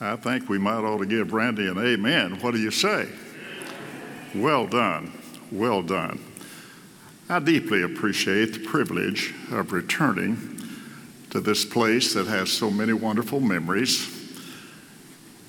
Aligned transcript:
I 0.00 0.16
think 0.16 0.48
we 0.48 0.58
might 0.58 0.84
ought 0.84 0.98
to 0.98 1.06
give 1.06 1.32
Randy 1.32 1.66
an 1.66 1.78
amen. 1.78 2.38
What 2.40 2.54
do 2.54 2.60
you 2.60 2.70
say? 2.70 3.08
Well 4.34 4.66
done. 4.66 5.12
Well 5.50 5.82
done. 5.82 6.20
I 7.28 7.40
deeply 7.40 7.82
appreciate 7.82 8.52
the 8.54 8.60
privilege 8.60 9.34
of 9.50 9.72
returning 9.72 10.60
to 11.30 11.40
this 11.40 11.64
place 11.64 12.14
that 12.14 12.26
has 12.26 12.50
so 12.50 12.70
many 12.70 12.92
wonderful 12.92 13.40
memories 13.40 14.14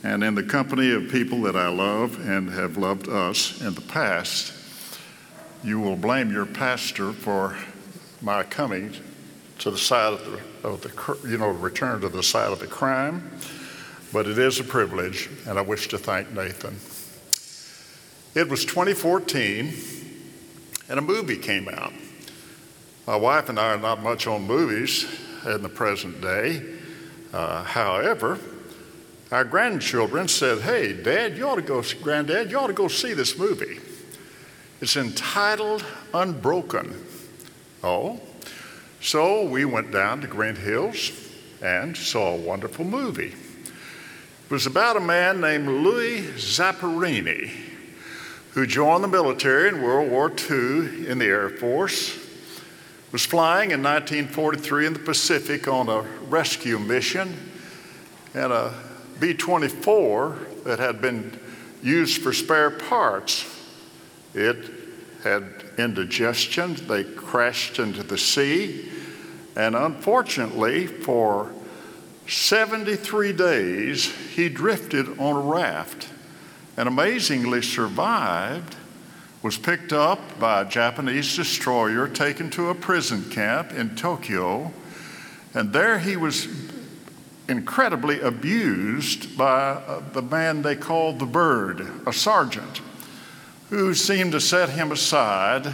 and 0.04 0.24
in 0.24 0.36
the 0.36 0.44
company 0.44 0.92
of 0.92 1.10
people 1.10 1.42
that 1.42 1.56
I 1.56 1.68
love 1.68 2.20
and 2.28 2.50
have 2.50 2.78
loved 2.78 3.10
us 3.10 3.62
in 3.62 3.74
the 3.74 3.82
past. 3.82 4.54
You 5.64 5.80
will 5.80 5.98
blame 5.98 6.32
your 6.32 6.46
pastor 6.46 7.12
for 7.12 7.58
my 8.22 8.44
coming 8.44 8.96
to 9.60 9.72
the 9.72 9.78
side 9.78 10.14
of 10.14 10.26
the, 10.62 10.68
of 10.68 10.82
the 10.82 11.30
you 11.30 11.38
know, 11.38 11.50
return 11.50 12.02
to 12.02 12.10
the 12.10 12.24
side 12.24 12.52
of 12.52 12.60
the 12.60 12.68
crime, 12.68 13.30
but 14.12 14.28
it 14.28 14.38
is 14.38 14.60
a 14.60 14.64
privilege, 14.64 15.30
and 15.48 15.60
I 15.60 15.62
wish 15.62 15.88
to 15.90 15.98
thank 15.98 16.32
Nathan. 16.32 16.80
It 18.36 18.50
was 18.50 18.66
2014, 18.66 19.74
and 20.90 21.00
a 21.00 21.02
movie 21.02 21.38
came 21.38 21.68
out. 21.68 21.94
My 23.06 23.16
wife 23.16 23.50
and 23.50 23.60
I 23.60 23.74
are 23.74 23.78
not 23.78 24.02
much 24.02 24.28
on 24.28 24.44
movies 24.44 25.06
in 25.46 25.62
the 25.62 25.70
present 25.70 26.22
day. 26.22 26.62
Uh, 27.34 27.64
however, 27.64 28.40
our 29.32 29.44
grandchildren 29.44 30.28
said, 30.28 30.62
Hey, 30.62 30.94
Dad, 30.94 31.38
you 31.38 31.48
ought 31.48 31.56
to 31.56 31.62
go, 31.62 31.84
Granddad, 32.02 32.52
you 32.52 32.58
ought 32.58 32.68
to 32.68 32.74
go 32.74 32.88
see 32.88 33.14
this 33.14 33.38
movie. 33.38 33.80
It's 34.82 34.96
entitled 34.96 35.84
Unbroken. 36.14 36.96
Oh, 37.84 38.20
so 39.02 39.44
we 39.48 39.66
went 39.66 39.92
down 39.92 40.22
to 40.22 40.28
Grant 40.28 40.58
Hills 40.58 41.12
and 41.62 41.96
saw 41.96 42.36
a 42.36 42.38
wonderful 42.38 42.86
movie. 42.86 43.34
It 44.50 44.54
was 44.54 44.66
about 44.66 44.98
a 44.98 45.00
man 45.00 45.42
named 45.42 45.68
Louis 45.68 46.22
Zamperini 46.22 47.52
who 48.54 48.66
joined 48.66 49.04
the 49.04 49.08
military 49.08 49.70
in 49.70 49.80
World 49.80 50.10
War 50.10 50.32
II 50.32 51.08
in 51.08 51.20
the 51.20 51.28
Air 51.28 51.50
Force, 51.50 52.18
was 53.12 53.24
flying 53.24 53.70
in 53.70 53.84
1943 53.84 54.88
in 54.88 54.94
the 54.94 55.00
Pacific 55.00 55.68
on 55.68 55.88
a 55.88 56.02
rescue 56.30 56.80
mission, 56.80 57.38
and 58.34 58.52
a 58.52 58.74
B 59.20 59.36
24 59.36 60.40
that 60.66 60.80
had 60.80 61.00
been 61.00 61.40
used 61.84 62.20
for 62.24 62.34
spare 62.34 62.72
parts. 62.72 63.46
It 64.34 64.72
had 65.24 65.44
indigestion, 65.78 66.74
they 66.88 67.04
crashed 67.04 67.78
into 67.78 68.02
the 68.02 68.18
sea, 68.18 68.90
and 69.56 69.76
unfortunately, 69.76 70.88
for 70.88 71.52
73 72.30 73.34
days, 73.34 74.06
he 74.36 74.50
drifted 74.50 75.20
on 75.20 75.36
a 75.36 75.40
raft 75.40 76.08
and 76.78 76.88
amazingly 76.88 77.62
survived, 77.62 78.76
was 79.42 79.58
picked 79.58 79.92
up 79.92 80.40
by 80.40 80.62
a 80.62 80.66
Japanese 80.66 81.36
destroyer, 81.36 82.08
taken 82.08 82.50
to 82.52 82.70
a 82.70 82.76
prison 82.76 83.28
camp 83.32 83.72
in 83.74 83.96
Tokyo, 83.96 84.72
and 85.56 85.74
there 85.74 85.98
he 85.98 86.16
was 86.16 86.48
incredibly 87.48 88.22
abused 88.22 89.36
by 89.36 89.72
uh, 89.72 90.02
the 90.14 90.22
man 90.22 90.62
they 90.62 90.76
called 90.76 91.18
the 91.18 91.26
Bird, 91.26 91.90
a 92.06 92.14
sergeant, 92.14 92.82
who 93.72 93.96
seemed 93.96 94.34
to 94.34 94.40
set 94.40 94.70
him 94.70 94.92
aside 94.92 95.74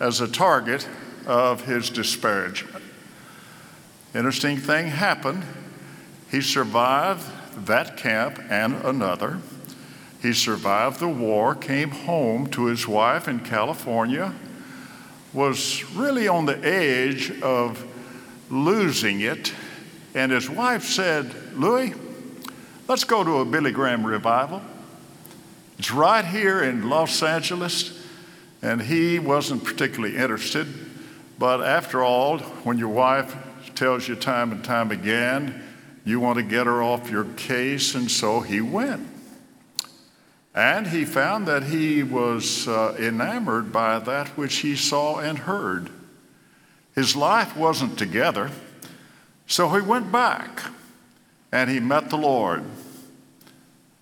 as 0.00 0.20
a 0.20 0.26
target 0.26 0.88
of 1.26 1.64
his 1.64 1.90
disparagement. 1.90 2.82
Interesting 4.14 4.56
thing 4.56 4.88
happened. 4.88 5.44
He 6.32 6.40
survived 6.40 7.24
that 7.66 7.98
camp 7.98 8.42
and 8.48 8.74
another. 8.86 9.38
He 10.22 10.32
survived 10.32 10.98
the 10.98 11.06
war, 11.06 11.54
came 11.54 11.90
home 11.90 12.46
to 12.48 12.64
his 12.66 12.88
wife 12.88 13.28
in 13.28 13.40
California, 13.40 14.34
was 15.34 15.84
really 15.94 16.26
on 16.28 16.46
the 16.46 16.58
edge 16.64 17.38
of 17.42 17.86
losing 18.48 19.20
it. 19.20 19.52
And 20.14 20.32
his 20.32 20.48
wife 20.48 20.84
said, 20.84 21.34
Louis, 21.54 21.92
let's 22.88 23.04
go 23.04 23.22
to 23.22 23.38
a 23.40 23.44
Billy 23.44 23.70
Graham 23.70 24.06
revival. 24.06 24.62
It's 25.78 25.90
right 25.90 26.24
here 26.24 26.62
in 26.62 26.88
Los 26.88 27.22
Angeles. 27.22 28.00
And 28.62 28.80
he 28.80 29.18
wasn't 29.18 29.64
particularly 29.64 30.16
interested. 30.16 30.66
But 31.38 31.60
after 31.60 32.02
all, 32.02 32.38
when 32.38 32.78
your 32.78 32.88
wife 32.88 33.36
tells 33.74 34.08
you 34.08 34.14
time 34.14 34.52
and 34.52 34.64
time 34.64 34.92
again, 34.92 35.62
you 36.04 36.20
want 36.20 36.36
to 36.36 36.42
get 36.42 36.66
her 36.66 36.82
off 36.82 37.10
your 37.10 37.24
case, 37.36 37.94
and 37.94 38.10
so 38.10 38.40
he 38.40 38.60
went. 38.60 39.08
And 40.54 40.88
he 40.88 41.04
found 41.04 41.46
that 41.48 41.64
he 41.64 42.02
was 42.02 42.68
uh, 42.68 42.96
enamored 42.98 43.72
by 43.72 43.98
that 44.00 44.28
which 44.36 44.56
he 44.56 44.76
saw 44.76 45.18
and 45.18 45.38
heard. 45.38 45.88
His 46.94 47.16
life 47.16 47.56
wasn't 47.56 47.98
together, 47.98 48.50
so 49.46 49.70
he 49.70 49.80
went 49.80 50.12
back 50.12 50.62
and 51.50 51.70
he 51.70 51.80
met 51.80 52.10
the 52.10 52.18
Lord. 52.18 52.64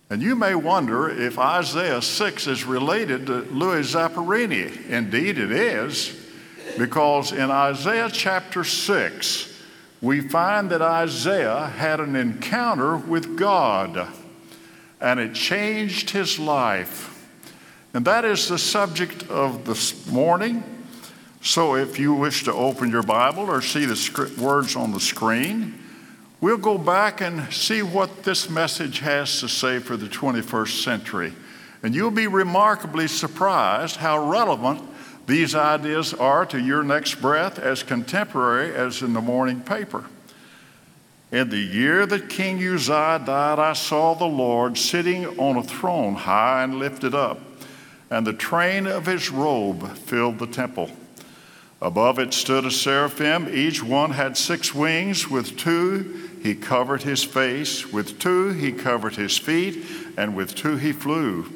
And 0.09 0.21
you 0.21 0.35
may 0.35 0.57
wonder 0.57 1.09
if 1.09 1.39
Isaiah 1.39 2.03
6 2.03 2.47
is 2.49 2.65
related 2.65 3.27
to 3.27 3.43
Louis 3.43 3.95
Zamperini. 3.95 4.89
Indeed, 4.89 5.39
it 5.39 5.53
is, 5.53 6.17
because 6.77 7.31
in 7.31 7.49
Isaiah 7.49 8.11
chapter 8.13 8.65
6, 8.65 9.50
we 10.03 10.21
find 10.21 10.71
that 10.71 10.81
Isaiah 10.81 11.67
had 11.67 12.01
an 12.01 12.17
encounter 12.17 12.97
with 12.97 13.37
God 13.37 14.09
and 15.01 15.21
it 15.21 15.35
changed 15.35 16.11
his 16.11 16.39
life. 16.39 17.07
And 17.93 18.05
that 18.05 18.25
is 18.25 18.49
the 18.49 18.59
subject 18.59 19.29
of 19.29 19.65
this 19.65 20.07
morning. 20.07 20.63
So 21.43 21.75
if 21.75 21.99
you 21.99 22.15
wish 22.15 22.45
to 22.45 22.53
open 22.53 22.91
your 22.91 23.03
Bible 23.03 23.45
or 23.45 23.63
see 23.63 23.85
the 23.85 24.33
words 24.39 24.77
on 24.77 24.93
the 24.93 25.01
screen, 25.01 25.79
we'll 26.41 26.59
go 26.59 26.79
back 26.79 27.21
and 27.21 27.53
see 27.53 27.83
what 27.83 28.25
this 28.25 28.49
message 28.49 29.01
has 29.01 29.41
to 29.41 29.49
say 29.49 29.79
for 29.79 29.97
the 29.97 30.07
21st 30.07 30.83
century. 30.83 31.33
And 31.83 31.95
you'll 31.95 32.11
be 32.11 32.27
remarkably 32.27 33.09
surprised 33.09 33.97
how 33.97 34.31
relevant 34.31 34.83
these 35.31 35.55
ideas 35.55 36.13
are 36.15 36.45
to 36.47 36.59
your 36.59 36.83
next 36.83 37.17
breath 37.17 37.59
as 37.59 37.83
contemporary 37.85 38.75
as 38.75 39.01
in 39.01 39.13
the 39.13 39.21
morning 39.21 39.61
paper. 39.61 40.05
In 41.31 41.51
the 41.51 41.59
year 41.59 42.05
that 42.07 42.29
King 42.29 42.57
Uzziah 42.57 43.23
died, 43.25 43.61
I 43.61 43.75
saw 43.75 44.15
the 44.15 44.25
Lord 44.25 44.77
sitting 44.77 45.39
on 45.39 45.57
a 45.57 45.63
throne 45.63 46.15
high 46.15 46.65
and 46.65 46.81
lifted 46.81 47.15
up, 47.15 47.39
and 48.11 48.27
the 48.27 48.33
train 48.33 48.89
of 48.89 49.07
his 49.07 49.31
robe 49.31 49.97
filled 49.97 50.41
the 50.41 50.49
temple. 50.49 50.91
Above 51.81 52.19
it 52.19 52.35
stood 52.35 52.65
a 52.65 52.71
seraphim. 52.71 53.49
Each 53.49 53.83
one 53.83 54.11
had 54.11 54.37
six 54.37 54.75
wings. 54.75 55.31
With 55.31 55.57
two 55.57 56.29
he 56.43 56.57
covered 56.57 57.03
his 57.03 57.23
face, 57.23 57.91
with 57.93 58.19
two 58.19 58.51
he 58.51 58.73
covered 58.73 59.15
his 59.15 59.39
feet, 59.39 59.87
and 60.17 60.35
with 60.35 60.57
two 60.57 60.77
he 60.77 60.91
flew. 60.91 61.47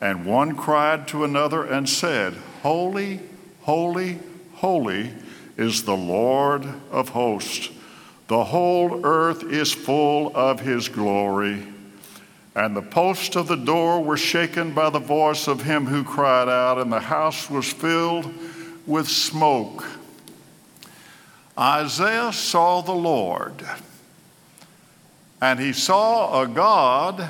And 0.00 0.24
one 0.24 0.56
cried 0.56 1.06
to 1.08 1.24
another 1.24 1.62
and 1.62 1.88
said, 1.88 2.34
Holy, 2.62 3.18
holy, 3.62 4.20
holy 4.54 5.10
is 5.56 5.82
the 5.82 5.96
Lord 5.96 6.64
of 6.92 7.08
hosts. 7.08 7.70
The 8.28 8.44
whole 8.44 9.04
earth 9.04 9.42
is 9.42 9.72
full 9.72 10.30
of 10.36 10.60
his 10.60 10.88
glory. 10.88 11.66
And 12.54 12.76
the 12.76 12.82
posts 12.82 13.34
of 13.34 13.48
the 13.48 13.56
door 13.56 14.00
were 14.00 14.16
shaken 14.16 14.72
by 14.74 14.90
the 14.90 15.00
voice 15.00 15.48
of 15.48 15.62
him 15.62 15.86
who 15.86 16.04
cried 16.04 16.48
out, 16.48 16.78
and 16.78 16.92
the 16.92 17.00
house 17.00 17.50
was 17.50 17.72
filled 17.72 18.32
with 18.86 19.08
smoke. 19.08 19.84
Isaiah 21.58 22.32
saw 22.32 22.80
the 22.80 22.92
Lord, 22.92 23.64
and 25.40 25.58
he 25.58 25.72
saw 25.72 26.42
a 26.42 26.46
God, 26.46 27.28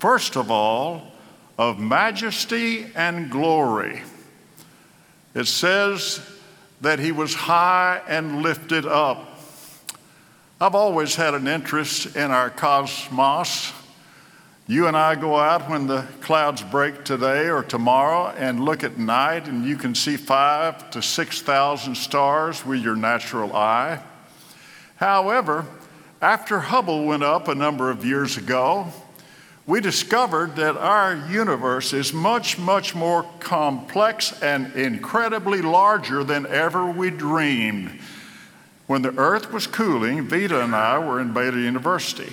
first 0.00 0.36
of 0.36 0.50
all, 0.50 1.12
of 1.56 1.78
majesty 1.78 2.86
and 2.96 3.30
glory. 3.30 4.02
It 5.34 5.46
says 5.46 6.20
that 6.80 6.98
he 6.98 7.12
was 7.12 7.34
high 7.34 8.00
and 8.06 8.42
lifted 8.42 8.86
up 8.86 9.32
I've 10.62 10.76
always 10.76 11.16
had 11.16 11.34
an 11.34 11.48
interest 11.48 12.14
in 12.14 12.30
our 12.30 12.48
cosmos. 12.48 13.72
You 14.68 14.86
and 14.86 14.96
I 14.96 15.16
go 15.16 15.34
out 15.36 15.68
when 15.68 15.88
the 15.88 16.06
clouds 16.20 16.62
break 16.62 17.04
today 17.04 17.48
or 17.50 17.64
tomorrow 17.64 18.28
and 18.28 18.64
look 18.64 18.84
at 18.84 18.96
night, 18.96 19.48
and 19.48 19.64
you 19.64 19.76
can 19.76 19.96
see 19.96 20.16
five 20.16 20.88
to 20.92 21.02
6,000 21.02 21.96
stars 21.96 22.64
with 22.64 22.80
your 22.80 22.94
natural 22.94 23.56
eye. 23.56 24.04
However, 24.94 25.66
after 26.20 26.60
Hubble 26.60 27.06
went 27.06 27.24
up 27.24 27.48
a 27.48 27.56
number 27.56 27.90
of 27.90 28.04
years 28.04 28.36
ago, 28.36 28.86
we 29.66 29.80
discovered 29.80 30.56
that 30.56 30.76
our 30.76 31.14
universe 31.30 31.92
is 31.92 32.12
much, 32.12 32.58
much 32.58 32.94
more 32.94 33.24
complex 33.38 34.42
and 34.42 34.72
incredibly 34.74 35.62
larger 35.62 36.24
than 36.24 36.46
ever 36.46 36.90
we 36.90 37.10
dreamed. 37.10 38.00
When 38.88 39.02
the 39.02 39.16
earth 39.16 39.52
was 39.52 39.68
cooling, 39.68 40.26
Vita 40.26 40.62
and 40.62 40.74
I 40.74 40.98
were 40.98 41.20
in 41.20 41.32
Baylor 41.32 41.58
University. 41.58 42.32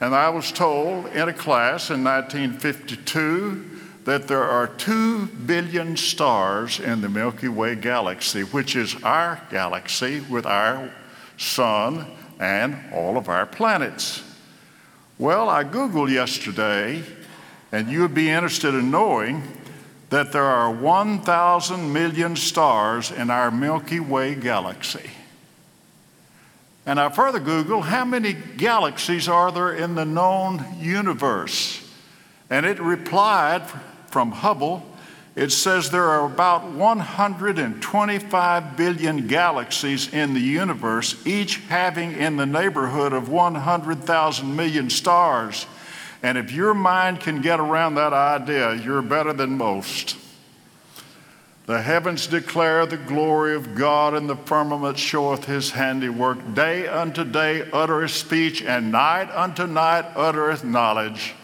And 0.00 0.14
I 0.14 0.28
was 0.30 0.52
told 0.52 1.06
in 1.06 1.28
a 1.28 1.32
class 1.32 1.90
in 1.90 2.04
1952 2.04 3.80
that 4.04 4.28
there 4.28 4.44
are 4.44 4.68
two 4.68 5.26
billion 5.26 5.96
stars 5.96 6.80
in 6.80 7.00
the 7.00 7.08
Milky 7.08 7.48
Way 7.48 7.74
galaxy, 7.74 8.42
which 8.42 8.76
is 8.76 9.02
our 9.02 9.42
galaxy 9.50 10.20
with 10.20 10.46
our 10.46 10.90
sun 11.36 12.06
and 12.38 12.78
all 12.94 13.18
of 13.18 13.28
our 13.28 13.44
planets. 13.44 14.22
Well, 15.20 15.50
I 15.50 15.64
Googled 15.64 16.10
yesterday, 16.10 17.02
and 17.72 17.90
you 17.90 18.00
would 18.00 18.14
be 18.14 18.30
interested 18.30 18.74
in 18.74 18.90
knowing 18.90 19.42
that 20.08 20.32
there 20.32 20.46
are 20.46 20.72
1,000 20.72 21.92
million 21.92 22.36
stars 22.36 23.10
in 23.10 23.28
our 23.28 23.50
Milky 23.50 24.00
Way 24.00 24.34
galaxy. 24.34 25.10
And 26.86 26.98
I 26.98 27.10
further 27.10 27.38
Googled 27.38 27.82
how 27.82 28.06
many 28.06 28.32
galaxies 28.32 29.28
are 29.28 29.52
there 29.52 29.74
in 29.74 29.94
the 29.94 30.06
known 30.06 30.64
universe? 30.78 31.86
And 32.48 32.64
it 32.64 32.80
replied 32.80 33.60
from 34.06 34.32
Hubble, 34.32 34.89
it 35.36 35.50
says 35.50 35.90
there 35.90 36.08
are 36.08 36.26
about 36.26 36.70
125 36.70 38.76
billion 38.76 39.26
galaxies 39.26 40.12
in 40.12 40.34
the 40.34 40.40
universe, 40.40 41.24
each 41.26 41.56
having 41.68 42.12
in 42.12 42.36
the 42.36 42.46
neighborhood 42.46 43.12
of 43.12 43.28
100,000 43.28 44.56
million 44.56 44.90
stars. 44.90 45.66
And 46.22 46.36
if 46.36 46.52
your 46.52 46.74
mind 46.74 47.20
can 47.20 47.40
get 47.40 47.60
around 47.60 47.94
that 47.94 48.12
idea, 48.12 48.74
you're 48.74 49.02
better 49.02 49.32
than 49.32 49.56
most. 49.56 50.16
The 51.66 51.80
heavens 51.80 52.26
declare 52.26 52.84
the 52.84 52.96
glory 52.96 53.54
of 53.54 53.76
God, 53.76 54.14
and 54.14 54.28
the 54.28 54.34
firmament 54.34 54.98
showeth 54.98 55.44
his 55.44 55.70
handiwork. 55.70 56.54
Day 56.54 56.88
unto 56.88 57.22
day 57.22 57.70
uttereth 57.72 58.10
speech, 58.10 58.62
and 58.62 58.90
night 58.90 59.30
unto 59.30 59.68
night 59.68 60.06
uttereth 60.16 60.64
knowledge. 60.64 61.34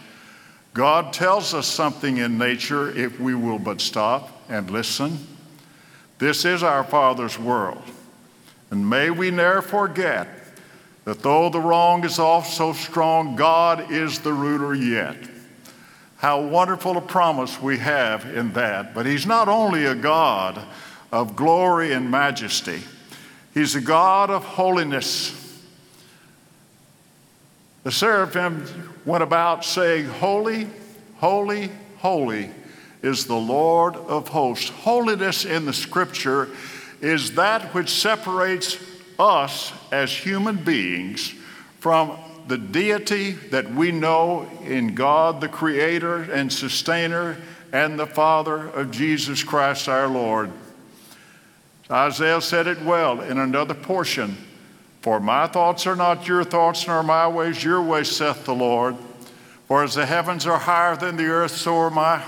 God 0.76 1.14
tells 1.14 1.54
us 1.54 1.66
something 1.66 2.18
in 2.18 2.36
nature 2.36 2.90
if 2.90 3.18
we 3.18 3.34
will 3.34 3.58
but 3.58 3.80
stop 3.80 4.42
and 4.50 4.70
listen. 4.70 5.26
This 6.18 6.44
is 6.44 6.62
our 6.62 6.84
Father's 6.84 7.38
world. 7.38 7.82
And 8.70 8.90
may 8.90 9.08
we 9.08 9.30
ne'er 9.30 9.62
forget 9.62 10.28
that 11.06 11.22
though 11.22 11.48
the 11.48 11.62
wrong 11.62 12.04
is 12.04 12.18
oft 12.18 12.52
so 12.52 12.74
strong, 12.74 13.36
God 13.36 13.90
is 13.90 14.18
the 14.18 14.34
ruler 14.34 14.74
yet. 14.74 15.16
How 16.18 16.42
wonderful 16.42 16.98
a 16.98 17.00
promise 17.00 17.58
we 17.58 17.78
have 17.78 18.26
in 18.36 18.52
that. 18.52 18.94
But 18.94 19.06
He's 19.06 19.24
not 19.24 19.48
only 19.48 19.86
a 19.86 19.94
God 19.94 20.62
of 21.10 21.36
glory 21.36 21.94
and 21.94 22.10
majesty, 22.10 22.82
He's 23.54 23.74
a 23.74 23.80
God 23.80 24.28
of 24.28 24.44
holiness. 24.44 25.45
The 27.86 27.92
seraphim 27.92 28.66
went 29.04 29.22
about 29.22 29.64
saying, 29.64 30.06
Holy, 30.06 30.66
holy, 31.18 31.70
holy 31.98 32.50
is 33.00 33.26
the 33.26 33.36
Lord 33.36 33.94
of 33.94 34.26
hosts. 34.26 34.70
Holiness 34.70 35.44
in 35.44 35.66
the 35.66 35.72
scripture 35.72 36.48
is 37.00 37.36
that 37.36 37.72
which 37.74 37.88
separates 37.88 38.76
us 39.20 39.72
as 39.92 40.10
human 40.10 40.56
beings 40.56 41.32
from 41.78 42.18
the 42.48 42.58
deity 42.58 43.30
that 43.30 43.70
we 43.70 43.92
know 43.92 44.50
in 44.64 44.96
God, 44.96 45.40
the 45.40 45.48
Creator 45.48 46.22
and 46.32 46.52
Sustainer, 46.52 47.36
and 47.72 47.96
the 47.96 48.08
Father 48.08 48.66
of 48.66 48.90
Jesus 48.90 49.44
Christ 49.44 49.88
our 49.88 50.08
Lord. 50.08 50.50
Isaiah 51.88 52.40
said 52.40 52.66
it 52.66 52.82
well 52.82 53.20
in 53.20 53.38
another 53.38 53.74
portion 53.74 54.36
for 55.06 55.20
my 55.20 55.46
thoughts 55.46 55.86
are 55.86 55.94
not 55.94 56.26
your 56.26 56.42
thoughts, 56.42 56.88
nor 56.88 57.00
my 57.04 57.28
ways 57.28 57.62
your 57.62 57.80
ways, 57.80 58.10
saith 58.10 58.44
the 58.44 58.52
Lord. 58.52 58.96
For 59.68 59.84
as 59.84 59.94
the 59.94 60.04
heavens 60.04 60.48
are 60.48 60.58
higher 60.58 60.96
than 60.96 61.16
the 61.16 61.26
earth, 61.26 61.52
so 61.52 61.76
are 61.76 61.90
my 61.90 62.24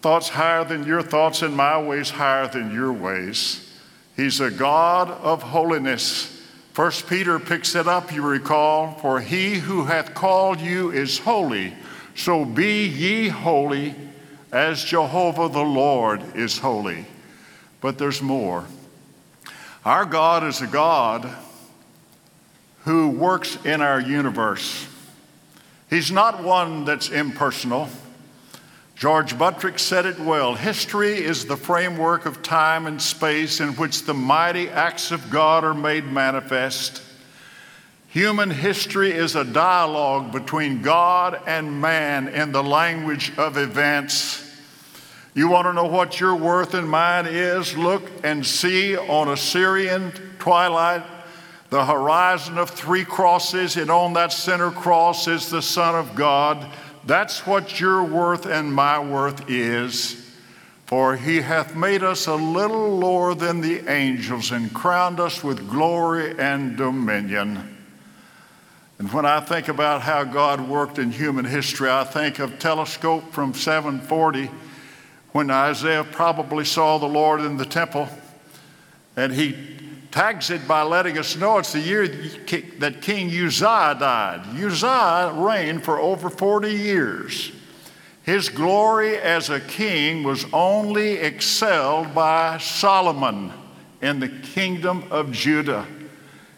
thoughts 0.00 0.28
higher 0.28 0.62
than 0.62 0.86
your 0.86 1.02
thoughts, 1.02 1.42
and 1.42 1.56
my 1.56 1.76
ways 1.82 2.10
higher 2.10 2.46
than 2.46 2.72
your 2.72 2.92
ways. 2.92 3.68
He's 4.14 4.38
a 4.38 4.48
God 4.48 5.10
of 5.10 5.42
holiness. 5.42 6.40
First 6.72 7.08
Peter 7.08 7.40
picks 7.40 7.74
it 7.74 7.88
up, 7.88 8.12
you 8.12 8.22
recall, 8.22 8.92
for 9.00 9.18
he 9.18 9.56
who 9.56 9.86
hath 9.86 10.14
called 10.14 10.60
you 10.60 10.92
is 10.92 11.18
holy. 11.18 11.74
So 12.14 12.44
be 12.44 12.86
ye 12.86 13.26
holy 13.26 13.96
as 14.52 14.84
Jehovah 14.84 15.48
the 15.48 15.64
Lord 15.64 16.36
is 16.36 16.58
holy. 16.58 17.06
But 17.80 17.98
there's 17.98 18.22
more. 18.22 18.66
Our 19.84 20.04
God 20.04 20.44
is 20.44 20.60
a 20.60 20.68
God 20.68 21.28
who 22.88 23.10
works 23.10 23.58
in 23.66 23.82
our 23.82 24.00
universe. 24.00 24.88
He's 25.90 26.10
not 26.10 26.42
one 26.42 26.86
that's 26.86 27.10
impersonal. 27.10 27.86
George 28.96 29.36
Buttrick 29.36 29.78
said 29.78 30.06
it 30.06 30.18
well 30.18 30.54
history 30.54 31.22
is 31.22 31.44
the 31.44 31.58
framework 31.58 32.24
of 32.24 32.42
time 32.42 32.86
and 32.86 33.02
space 33.02 33.60
in 33.60 33.74
which 33.74 34.04
the 34.04 34.14
mighty 34.14 34.70
acts 34.70 35.10
of 35.10 35.28
God 35.28 35.64
are 35.64 35.74
made 35.74 36.06
manifest. 36.06 37.02
Human 38.08 38.48
history 38.48 39.12
is 39.12 39.36
a 39.36 39.44
dialogue 39.44 40.32
between 40.32 40.80
God 40.80 41.42
and 41.46 41.82
man 41.82 42.26
in 42.28 42.52
the 42.52 42.64
language 42.64 43.36
of 43.36 43.58
events. 43.58 44.50
You 45.34 45.50
want 45.50 45.66
to 45.66 45.74
know 45.74 45.84
what 45.84 46.20
your 46.20 46.34
worth 46.34 46.72
and 46.72 46.88
mine 46.88 47.26
is? 47.26 47.76
Look 47.76 48.10
and 48.24 48.46
see 48.46 48.96
on 48.96 49.28
a 49.28 49.36
Syrian 49.36 50.10
twilight 50.38 51.02
the 51.70 51.84
horizon 51.84 52.56
of 52.58 52.70
three 52.70 53.04
crosses, 53.04 53.76
and 53.76 53.90
on 53.90 54.14
that 54.14 54.32
center 54.32 54.70
cross 54.70 55.28
is 55.28 55.50
the 55.50 55.62
Son 55.62 55.94
of 55.94 56.14
God. 56.14 56.66
That's 57.04 57.46
what 57.46 57.78
your 57.78 58.02
worth 58.02 58.46
and 58.46 58.72
my 58.72 58.98
worth 58.98 59.50
is. 59.50 60.24
For 60.86 61.16
he 61.16 61.42
hath 61.42 61.76
made 61.76 62.02
us 62.02 62.26
a 62.26 62.34
little 62.34 62.96
lower 62.98 63.34
than 63.34 63.60
the 63.60 63.86
angels 63.90 64.52
and 64.52 64.72
crowned 64.72 65.20
us 65.20 65.44
with 65.44 65.68
glory 65.68 66.34
and 66.38 66.78
dominion. 66.78 67.76
And 68.98 69.12
when 69.12 69.26
I 69.26 69.40
think 69.40 69.68
about 69.68 70.00
how 70.00 70.24
God 70.24 70.66
worked 70.66 70.98
in 70.98 71.12
human 71.12 71.44
history, 71.44 71.90
I 71.90 72.04
think 72.04 72.38
of 72.38 72.58
telescope 72.58 73.32
from 73.32 73.52
740 73.52 74.50
when 75.32 75.50
Isaiah 75.50 76.04
probably 76.04 76.64
saw 76.64 76.96
the 76.96 77.06
Lord 77.06 77.42
in 77.42 77.58
the 77.58 77.66
temple 77.66 78.08
and 79.14 79.32
he 79.32 79.78
tags 80.10 80.50
it 80.50 80.66
by 80.66 80.82
letting 80.82 81.18
us 81.18 81.36
know 81.36 81.58
it's 81.58 81.72
the 81.72 81.80
year 81.80 82.08
that 82.78 83.02
King 83.02 83.28
Uzziah 83.28 83.96
died. 83.98 84.46
Uzziah 84.56 85.32
reigned 85.34 85.84
for 85.84 85.98
over 85.98 86.30
40 86.30 86.70
years. 86.72 87.52
His 88.22 88.48
glory 88.48 89.16
as 89.16 89.48
a 89.48 89.60
king 89.60 90.22
was 90.22 90.44
only 90.52 91.12
excelled 91.12 92.14
by 92.14 92.58
Solomon 92.58 93.52
in 94.02 94.20
the 94.20 94.28
kingdom 94.28 95.04
of 95.10 95.32
Judah. 95.32 95.86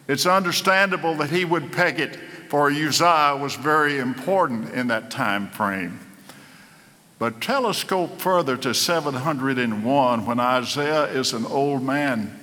It's 0.09 0.27
understandable 0.27 1.15
that 1.17 1.31
he 1.31 1.45
would 1.45 1.73
peg 1.73 2.01
it, 2.01 2.17
for 2.49 2.71
Uzziah 2.71 3.37
was 3.37 3.55
very 3.55 3.99
important 3.99 4.75
in 4.75 4.89
that 4.89 5.13
time 5.13 5.49
frame. 5.51 6.01
But 7.21 7.41
telescope 7.41 8.21
further 8.21 8.57
to 8.57 8.75
701 8.75 10.27
when 10.27 10.41
Isaiah 10.41 11.05
is 11.05 11.33
an 11.33 11.47
old 11.47 11.85
man 11.85 12.40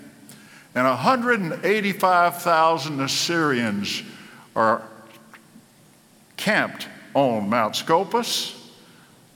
and 0.77 0.85
185,000 0.85 3.01
Assyrians 3.01 4.03
are 4.55 4.83
camped 6.35 6.87
on 7.15 7.49
Mount 7.49 7.75
Scopus. 7.75 8.53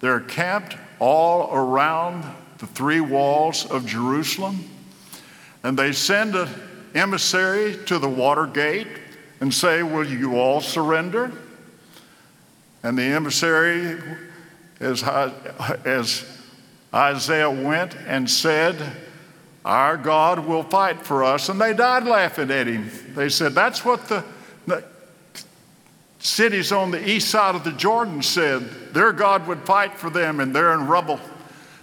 They're 0.02 0.20
camped 0.20 0.78
all 1.00 1.52
around 1.52 2.26
the 2.60 2.68
three 2.68 3.02
walls 3.02 3.66
of 3.66 3.88
Jerusalem. 3.88 4.70
And 5.64 5.80
they 5.80 5.94
send 5.94 6.36
an 6.36 6.48
emissary 6.94 7.76
to 7.88 7.98
the 7.98 8.08
water 8.08 8.46
gate 8.46 9.00
and 9.40 9.52
say, 9.52 9.82
Will 9.82 10.06
you 10.06 10.38
all 10.38 10.62
surrender? 10.62 11.32
And 12.84 12.96
the 12.96 13.02
emissary, 13.02 14.00
as, 14.80 15.02
as 15.02 16.24
Isaiah 16.94 17.50
went 17.50 17.96
and 18.06 18.30
said, 18.30 18.96
our 19.64 19.98
God 19.98 20.48
will 20.48 20.64
fight 20.64 21.06
for 21.06 21.24
us. 21.24 21.50
And 21.50 21.62
they 21.62 21.74
died 21.74 22.06
laughing 22.06 22.50
at 22.52 22.68
him. 22.68 22.90
They 23.16 23.30
said, 23.30 23.54
That's 23.54 23.86
what 23.86 24.08
the, 24.08 24.24
the 24.66 24.84
cities 26.20 26.72
on 26.72 26.92
the 26.92 27.10
east 27.10 27.30
side 27.30 27.56
of 27.56 27.64
the 27.64 27.72
Jordan 27.72 28.22
said. 28.22 28.94
Their 28.94 29.14
God 29.14 29.48
would 29.48 29.60
fight 29.62 29.96
for 29.96 30.10
them, 30.10 30.40
and 30.40 30.56
they're 30.56 30.74
in 30.74 30.88
rubble. 30.88 31.20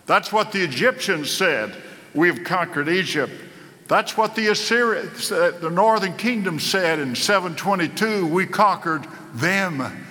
That's 0.07 0.33
what 0.33 0.53
the 0.53 0.63
Egyptians 0.63 1.31
said. 1.31 1.75
We've 2.15 2.43
conquered 2.43 2.89
Egypt. 2.89 3.33
That's 3.89 4.17
what 4.17 4.35
the 4.35 4.49
Assyrians, 4.49 5.29
the 5.29 5.71
northern 5.73 6.17
kingdom 6.17 6.61
said 6.61 6.99
in 6.99 7.15
722. 7.15 8.27
We 8.27 8.47
conquered 8.47 9.07
them. 9.35 10.05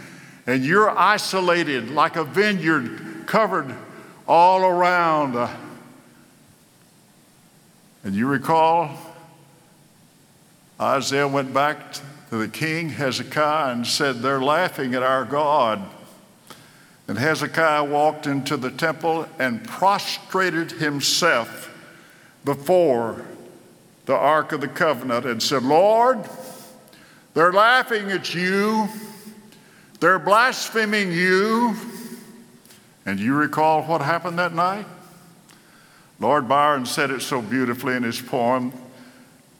And 0.47 0.65
you're 0.65 0.89
isolated 0.89 1.91
like 1.91 2.15
a 2.15 2.23
vineyard 2.23 3.25
covered 3.27 3.75
all 4.27 4.63
around. 4.63 5.35
And 8.03 8.15
you 8.15 8.27
recall, 8.27 8.91
Isaiah 10.79 11.27
went 11.27 11.53
back 11.53 11.93
to 12.29 12.37
the 12.37 12.47
king 12.47 12.89
Hezekiah 12.89 13.73
and 13.73 13.87
said, 13.87 14.21
They're 14.21 14.41
laughing 14.41 14.93
at 14.93 15.03
our 15.03 15.25
God. 15.25 15.81
And 17.07 17.17
Hezekiah 17.17 17.85
walked 17.85 18.27
into 18.27 18.57
the 18.57 18.69
temple 18.69 19.27
and 19.39 19.65
prostrated 19.65 20.73
himself 20.73 21.73
before 22.43 23.25
the 24.05 24.15
Ark 24.15 24.51
of 24.51 24.61
the 24.61 24.67
Covenant 24.67 25.25
and 25.25 25.41
said, 25.41 25.63
Lord, 25.63 26.19
they're 27.33 27.53
laughing 27.53 28.11
at 28.11 28.33
you, 28.33 28.87
they're 29.99 30.19
blaspheming 30.19 31.11
you. 31.11 31.75
And 33.05 33.19
you 33.19 33.35
recall 33.35 33.83
what 33.83 34.01
happened 34.01 34.37
that 34.39 34.53
night? 34.53 34.85
Lord 36.19 36.47
Byron 36.49 36.85
said 36.85 37.11
it 37.11 37.21
so 37.21 37.41
beautifully 37.41 37.95
in 37.95 38.03
his 38.03 38.19
poem. 38.21 38.73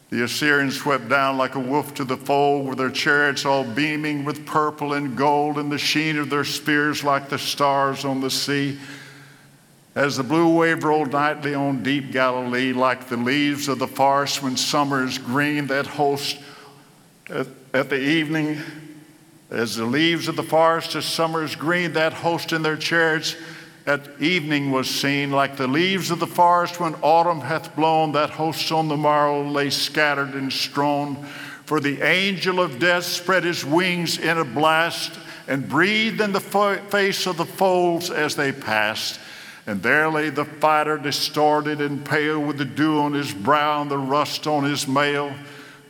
The 0.09 0.23
Assyrians 0.23 0.77
swept 0.77 1.09
down 1.09 1.37
like 1.37 1.55
a 1.55 1.59
wolf 1.59 1.93
to 1.95 2.05
the 2.05 2.17
fold, 2.17 2.67
with 2.67 2.77
their 2.77 2.89
chariots 2.89 3.45
all 3.45 3.63
beaming 3.63 4.23
with 4.23 4.45
purple 4.45 4.93
and 4.93 5.17
gold, 5.17 5.57
and 5.57 5.71
the 5.71 5.77
sheen 5.77 6.17
of 6.17 6.29
their 6.29 6.45
spears 6.45 7.03
like 7.03 7.29
the 7.29 7.37
stars 7.37 8.05
on 8.05 8.21
the 8.21 8.31
sea. 8.31 8.79
As 9.95 10.15
the 10.15 10.23
blue 10.23 10.55
wave 10.55 10.83
rolled 10.83 11.11
nightly 11.11 11.53
on 11.53 11.83
deep 11.83 12.11
Galilee, 12.11 12.71
like 12.71 13.09
the 13.09 13.17
leaves 13.17 13.67
of 13.67 13.79
the 13.79 13.87
forest 13.87 14.41
when 14.41 14.55
summer 14.55 15.03
is 15.03 15.17
green, 15.17 15.67
that 15.67 15.87
host 15.87 16.37
at, 17.29 17.47
at 17.73 17.89
the 17.89 17.99
evening 17.99 18.59
as 19.49 19.75
the 19.75 19.85
leaves 19.85 20.27
of 20.27 20.35
the 20.35 20.43
forest 20.43 20.95
as 20.95 21.05
summer 21.05 21.43
is 21.43 21.55
green, 21.55 21.93
that 21.93 22.13
host 22.13 22.53
in 22.53 22.61
their 22.61 22.77
chariots 22.77 23.35
at 23.87 24.21
evening 24.21 24.69
was 24.69 24.89
seen, 24.89 25.31
like 25.31 25.55
the 25.55 25.65
leaves 25.65 26.11
of 26.11 26.19
the 26.19 26.27
forest 26.27 26.79
when 26.79 26.93
autumn 26.95 27.39
hath 27.39 27.73
blown, 27.73 28.11
that 28.11 28.29
host 28.29 28.69
on 28.69 28.89
the 28.89 28.97
morrow 28.97 29.41
lay 29.41 29.69
scattered 29.69 30.33
and 30.33 30.51
strewn. 30.51 31.15
For 31.65 31.79
the 31.79 32.01
angel 32.01 32.59
of 32.59 32.79
death 32.79 33.05
spread 33.05 33.45
his 33.45 33.63
wings 33.63 34.17
in 34.17 34.37
a 34.37 34.43
blast 34.43 35.17
and 35.47 35.69
breathed 35.69 36.19
in 36.19 36.33
the 36.33 36.41
face 36.41 37.25
of 37.25 37.37
the 37.37 37.45
foes 37.45 38.11
as 38.11 38.35
they 38.35 38.51
passed. 38.51 39.21
And 39.65 39.81
there 39.81 40.09
lay 40.09 40.29
the 40.31 40.45
fighter, 40.45 40.97
distorted 40.97 41.79
and 41.79 42.05
pale, 42.05 42.41
with 42.41 42.57
the 42.57 42.65
dew 42.65 42.99
on 42.99 43.13
his 43.13 43.33
brow 43.33 43.81
and 43.81 43.89
the 43.89 43.97
rust 43.97 44.47
on 44.47 44.65
his 44.65 44.85
mail. 44.85 45.33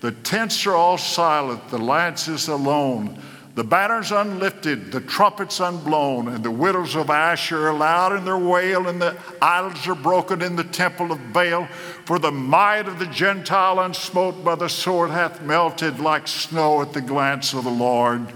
The 0.02 0.12
tents 0.12 0.68
are 0.68 0.76
all 0.76 1.00
silent, 1.00 1.70
the 1.70 1.80
lances 1.80 2.48
alone. 2.48 3.20
The 3.58 3.64
banners 3.64 4.12
unlifted, 4.12 4.92
the 4.92 5.02
trumpets 5.02 5.60
unblown, 5.60 6.28
and 6.28 6.46
the 6.46 6.52
widows 6.52 6.96
of 6.96 7.10
Ashur 7.10 7.70
are 7.70 7.74
loud 7.74 8.16
in 8.16 8.24
their 8.24 8.38
wail, 8.38 8.88
and 8.88 9.02
the 9.02 9.18
idols 9.42 9.88
are 9.88 9.96
broken 9.96 10.44
in 10.44 10.56
the 10.56 10.64
temple 10.64 11.12
of 11.12 11.34
Baal. 11.34 11.66
For 12.06 12.20
the 12.20 12.32
might 12.32 12.88
of 12.88 13.00
the 13.00 13.08
Gentile 13.08 13.78
unsmote 13.78 14.44
by 14.44 14.54
the 14.54 14.68
sword 14.68 15.10
hath 15.10 15.42
melted 15.42 16.00
like 16.00 16.28
snow 16.28 16.84
at 16.84 16.94
the 16.94 17.02
glance 17.02 17.56
of 17.56 17.64
the 17.64 17.72
Lord. 17.72 18.28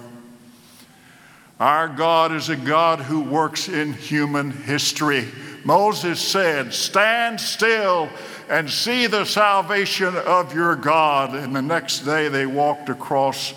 Our 1.59 1.87
God 1.87 2.31
is 2.31 2.49
a 2.49 2.55
God 2.55 3.01
who 3.01 3.21
works 3.21 3.69
in 3.69 3.93
human 3.93 4.49
history. 4.49 5.27
Moses 5.63 6.19
said, 6.19 6.73
Stand 6.73 7.39
still 7.39 8.09
and 8.49 8.67
see 8.67 9.05
the 9.05 9.25
salvation 9.25 10.17
of 10.17 10.55
your 10.55 10.75
God. 10.75 11.35
And 11.35 11.55
the 11.55 11.61
next 11.61 11.99
day 11.99 12.27
they 12.27 12.47
walked 12.47 12.89
across 12.89 13.53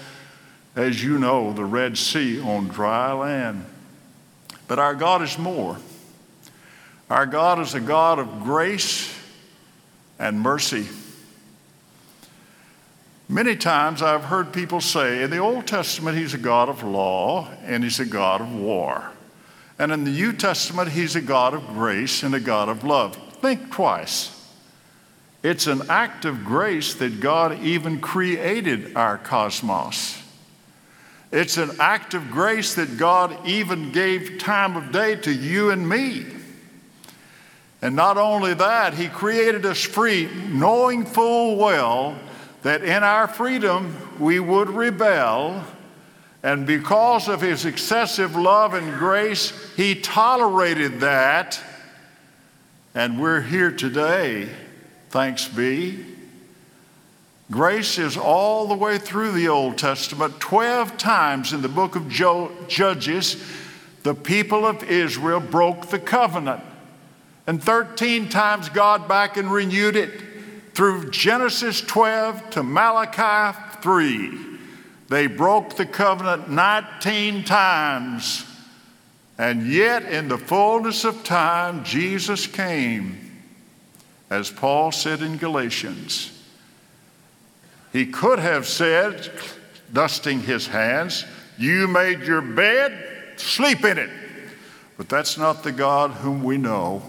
as 0.76 1.02
you 1.02 1.18
know, 1.18 1.52
the 1.52 1.64
Red 1.64 1.96
Sea 1.96 2.40
on 2.40 2.68
dry 2.68 3.12
land. 3.12 3.64
But 4.66 4.78
our 4.78 4.94
God 4.94 5.22
is 5.22 5.38
more. 5.38 5.76
Our 7.10 7.26
God 7.26 7.60
is 7.60 7.74
a 7.74 7.80
God 7.80 8.18
of 8.18 8.42
grace 8.42 9.14
and 10.18 10.40
mercy. 10.40 10.86
Many 13.28 13.56
times 13.56 14.02
I've 14.02 14.24
heard 14.24 14.52
people 14.52 14.80
say 14.80 15.22
in 15.22 15.30
the 15.30 15.38
Old 15.38 15.66
Testament, 15.66 16.16
He's 16.16 16.34
a 16.34 16.38
God 16.38 16.68
of 16.68 16.82
law 16.82 17.48
and 17.62 17.82
He's 17.82 18.00
a 18.00 18.06
God 18.06 18.40
of 18.40 18.52
war. 18.54 19.10
And 19.78 19.92
in 19.92 20.04
the 20.04 20.10
New 20.10 20.32
Testament, 20.32 20.90
He's 20.90 21.16
a 21.16 21.20
God 21.20 21.54
of 21.54 21.66
grace 21.68 22.22
and 22.22 22.34
a 22.34 22.40
God 22.40 22.68
of 22.68 22.84
love. 22.84 23.16
Think 23.40 23.70
twice. 23.70 24.30
It's 25.42 25.66
an 25.66 25.82
act 25.90 26.24
of 26.24 26.44
grace 26.44 26.94
that 26.94 27.20
God 27.20 27.60
even 27.62 28.00
created 28.00 28.96
our 28.96 29.18
cosmos. 29.18 30.23
It's 31.34 31.56
an 31.56 31.72
act 31.80 32.14
of 32.14 32.30
grace 32.30 32.76
that 32.76 32.96
God 32.96 33.44
even 33.44 33.90
gave 33.90 34.38
time 34.38 34.76
of 34.76 34.92
day 34.92 35.16
to 35.16 35.32
you 35.32 35.70
and 35.70 35.88
me. 35.88 36.26
And 37.82 37.96
not 37.96 38.16
only 38.16 38.54
that, 38.54 38.94
He 38.94 39.08
created 39.08 39.66
us 39.66 39.82
free, 39.82 40.28
knowing 40.48 41.04
full 41.04 41.56
well 41.56 42.16
that 42.62 42.84
in 42.84 43.02
our 43.02 43.26
freedom 43.26 43.96
we 44.20 44.38
would 44.38 44.70
rebel. 44.70 45.64
And 46.44 46.68
because 46.68 47.26
of 47.26 47.40
His 47.40 47.64
excessive 47.64 48.36
love 48.36 48.74
and 48.74 48.96
grace, 48.96 49.52
He 49.74 49.96
tolerated 49.96 51.00
that. 51.00 51.60
And 52.94 53.20
we're 53.20 53.40
here 53.40 53.72
today, 53.72 54.48
thanks 55.10 55.48
be. 55.48 56.13
Grace 57.50 57.98
is 57.98 58.16
all 58.16 58.66
the 58.66 58.74
way 58.74 58.98
through 58.98 59.32
the 59.32 59.48
Old 59.48 59.76
Testament. 59.76 60.40
Twelve 60.40 60.96
times 60.96 61.52
in 61.52 61.60
the 61.60 61.68
book 61.68 61.94
of 61.94 62.08
Judges, 62.08 63.36
the 64.02 64.14
people 64.14 64.66
of 64.66 64.82
Israel 64.84 65.40
broke 65.40 65.88
the 65.88 65.98
covenant. 65.98 66.62
And 67.46 67.62
13 67.62 68.30
times 68.30 68.70
God 68.70 69.06
back 69.06 69.36
and 69.36 69.52
renewed 69.52 69.96
it 69.96 70.22
through 70.72 71.10
Genesis 71.10 71.82
12 71.82 72.50
to 72.50 72.62
Malachi 72.62 73.58
3. 73.82 74.38
They 75.08 75.26
broke 75.26 75.76
the 75.76 75.86
covenant 75.86 76.50
19 76.50 77.44
times. 77.44 78.46
And 79.36 79.66
yet, 79.66 80.04
in 80.04 80.28
the 80.28 80.38
fullness 80.38 81.04
of 81.04 81.24
time, 81.24 81.84
Jesus 81.84 82.46
came, 82.46 83.42
as 84.30 84.50
Paul 84.50 84.92
said 84.92 85.20
in 85.20 85.36
Galatians. 85.36 86.33
He 87.94 88.06
could 88.06 88.40
have 88.40 88.66
said, 88.66 89.30
dusting 89.92 90.40
his 90.40 90.66
hands, 90.66 91.24
You 91.56 91.86
made 91.86 92.22
your 92.22 92.42
bed, 92.42 93.38
sleep 93.38 93.84
in 93.84 93.98
it. 93.98 94.10
But 94.96 95.08
that's 95.08 95.38
not 95.38 95.62
the 95.62 95.70
God 95.70 96.10
whom 96.10 96.42
we 96.42 96.58
know. 96.58 97.02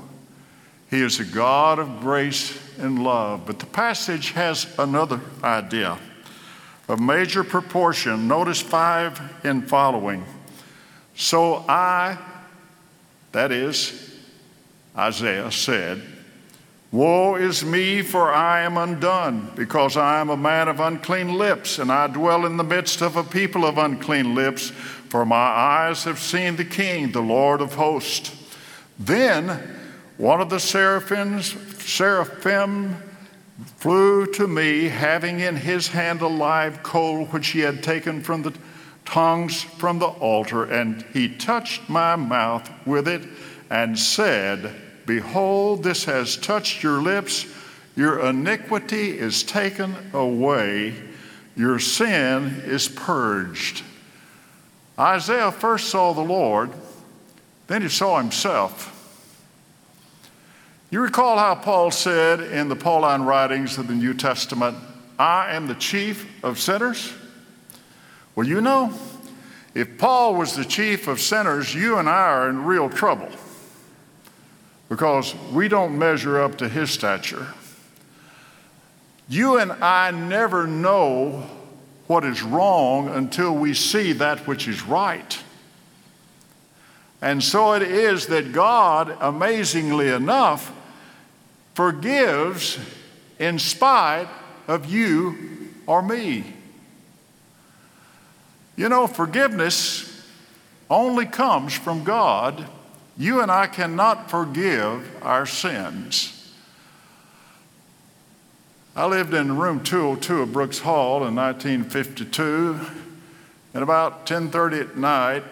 He 0.91 1.01
is 1.01 1.19
a 1.19 1.25
God 1.25 1.79
of 1.79 2.01
grace 2.01 2.55
and 2.77 3.03
love. 3.03 3.47
But 3.47 3.57
the 3.57 3.65
passage 3.65 4.29
has 4.33 4.67
another 4.77 5.19
idea 5.43 5.97
of 6.87 6.99
major 6.99 7.43
proportion. 7.43 8.27
Notice 8.27 8.61
five 8.61 9.19
in 9.43 9.63
following. 9.63 10.23
So 11.15 11.65
I, 11.67 12.15
that 13.31 13.51
is, 13.51 14.15
Isaiah 14.95 15.51
said, 15.51 16.03
Woe 16.95 17.35
is 17.35 17.65
me, 17.65 18.01
for 18.01 18.33
I 18.33 18.61
am 18.61 18.77
undone, 18.77 19.51
because 19.53 19.97
I 19.97 20.21
am 20.21 20.29
a 20.29 20.37
man 20.37 20.69
of 20.69 20.79
unclean 20.79 21.33
lips, 21.33 21.77
and 21.77 21.91
I 21.91 22.07
dwell 22.07 22.45
in 22.45 22.55
the 22.55 22.63
midst 22.63 23.01
of 23.01 23.17
a 23.17 23.23
people 23.25 23.65
of 23.65 23.77
unclean 23.77 24.33
lips, 24.33 24.69
for 24.69 25.25
my 25.25 25.35
eyes 25.35 26.05
have 26.05 26.19
seen 26.19 26.55
the 26.55 26.63
King, 26.63 27.11
the 27.11 27.19
Lord 27.19 27.59
of 27.59 27.73
hosts. 27.73 28.31
Then 28.97 29.75
one 30.15 30.39
of 30.39 30.49
the 30.49 30.61
seraphims, 30.61 31.53
seraphim 31.83 32.95
flew 33.75 34.25
to 34.27 34.47
me, 34.47 34.85
having 34.85 35.41
in 35.41 35.57
his 35.57 35.89
hand 35.89 36.21
a 36.21 36.27
live 36.27 36.81
coal 36.81 37.25
which 37.25 37.49
he 37.49 37.59
had 37.59 37.83
taken 37.83 38.23
from 38.23 38.41
the 38.41 38.53
tongues 39.03 39.63
from 39.63 39.99
the 39.99 40.07
altar, 40.07 40.63
and 40.63 41.01
he 41.11 41.27
touched 41.27 41.89
my 41.89 42.15
mouth 42.15 42.71
with 42.85 43.09
it 43.09 43.23
and 43.69 43.99
said, 43.99 44.73
Behold, 45.05 45.83
this 45.83 46.05
has 46.05 46.35
touched 46.37 46.81
your 46.81 47.01
lips. 47.01 47.45
Your 47.95 48.19
iniquity 48.27 49.17
is 49.17 49.43
taken 49.43 49.95
away. 50.13 50.95
Your 51.55 51.79
sin 51.79 52.61
is 52.65 52.87
purged. 52.87 53.83
Isaiah 54.97 55.51
first 55.51 55.89
saw 55.89 56.13
the 56.13 56.21
Lord, 56.21 56.71
then 57.67 57.81
he 57.81 57.89
saw 57.89 58.17
himself. 58.17 58.91
You 60.89 61.01
recall 61.01 61.37
how 61.37 61.55
Paul 61.55 61.91
said 61.91 62.39
in 62.39 62.69
the 62.69 62.75
Pauline 62.75 63.23
writings 63.23 63.77
of 63.77 63.87
the 63.87 63.95
New 63.95 64.13
Testament, 64.13 64.77
I 65.19 65.55
am 65.55 65.67
the 65.67 65.75
chief 65.75 66.43
of 66.43 66.59
sinners? 66.59 67.13
Well, 68.35 68.47
you 68.47 68.61
know, 68.61 68.93
if 69.73 69.97
Paul 69.97 70.35
was 70.35 70.55
the 70.55 70.65
chief 70.65 71.07
of 71.07 71.19
sinners, 71.19 71.73
you 71.73 71.97
and 71.97 72.07
I 72.07 72.29
are 72.29 72.49
in 72.49 72.63
real 72.63 72.89
trouble 72.89 73.29
because 74.89 75.35
we 75.51 75.67
don't 75.67 75.97
measure 75.97 76.41
up 76.41 76.57
to 76.57 76.69
his 76.69 76.91
stature. 76.91 77.47
You 79.27 79.57
and 79.57 79.71
I 79.71 80.11
never 80.11 80.67
know 80.67 81.49
what 82.07 82.23
is 82.23 82.43
wrong 82.43 83.09
until 83.09 83.55
we 83.55 83.73
see 83.73 84.13
that 84.13 84.47
which 84.47 84.67
is 84.67 84.83
right. 84.83 85.41
And 87.21 87.43
so 87.43 87.73
it 87.73 87.81
is 87.81 88.27
that 88.27 88.51
God, 88.51 89.17
amazingly 89.19 90.09
enough, 90.09 90.71
forgives 91.73 92.77
in 93.39 93.57
spite 93.57 94.27
of 94.67 94.85
you 94.85 95.71
or 95.87 96.01
me. 96.01 96.53
You 98.75 98.89
know, 98.89 99.07
forgiveness 99.07 100.11
only 100.89 101.25
comes 101.25 101.73
from 101.73 102.03
God. 102.03 102.65
You 103.17 103.41
and 103.41 103.49
I 103.49 103.67
cannot 103.67 104.29
forgive 104.29 105.23
our 105.23 105.45
sins. 105.45 106.31
I 108.95 109.05
lived 109.05 109.33
in 109.33 109.57
room 109.57 109.83
202 109.83 110.41
of 110.41 110.53
Brooks 110.53 110.79
Hall 110.79 111.25
in 111.25 111.35
1952, 111.35 112.79
and 113.73 113.83
about 113.83 114.25
10:30 114.25 114.79
at 114.79 114.97
night, 114.97 115.43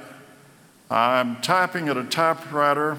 I'm 0.89 1.38
typing 1.41 1.89
at 1.89 1.98
a 1.98 2.03
typewriter 2.03 2.98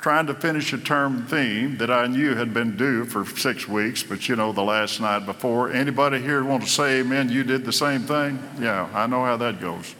trying 0.00 0.26
to 0.26 0.34
finish 0.34 0.72
a 0.72 0.78
term 0.78 1.26
theme 1.26 1.76
that 1.78 1.90
I 1.90 2.06
knew 2.06 2.34
had 2.34 2.54
been 2.54 2.76
due 2.76 3.04
for 3.04 3.24
six 3.24 3.66
weeks, 3.66 4.02
but 4.02 4.28
you 4.28 4.36
know, 4.36 4.52
the 4.52 4.62
last 4.62 5.00
night 5.00 5.26
before. 5.26 5.72
Anybody 5.72 6.20
here 6.20 6.44
want 6.44 6.62
to 6.62 6.68
say 6.68 7.00
amen? 7.00 7.30
You 7.30 7.42
did 7.42 7.64
the 7.64 7.72
same 7.72 8.02
thing? 8.02 8.38
Yeah, 8.60 8.88
I 8.94 9.06
know 9.06 9.24
how 9.24 9.36
that 9.38 9.60
goes. 9.60 9.94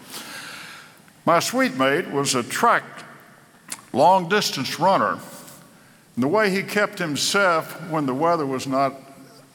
My 1.27 1.41
suite 1.41 1.77
mate 1.77 2.09
was 2.11 2.35
a 2.35 2.43
track 2.43 2.85
long 3.93 4.29
distance 4.29 4.79
runner. 4.79 5.19
And 6.15 6.23
the 6.25 6.29
way 6.29 6.51
he 6.51 6.63
kept 6.63 6.99
himself 6.99 7.91
when 7.91 8.07
the 8.07 8.15
weather 8.15 8.45
was 8.45 8.67
not 8.67 8.95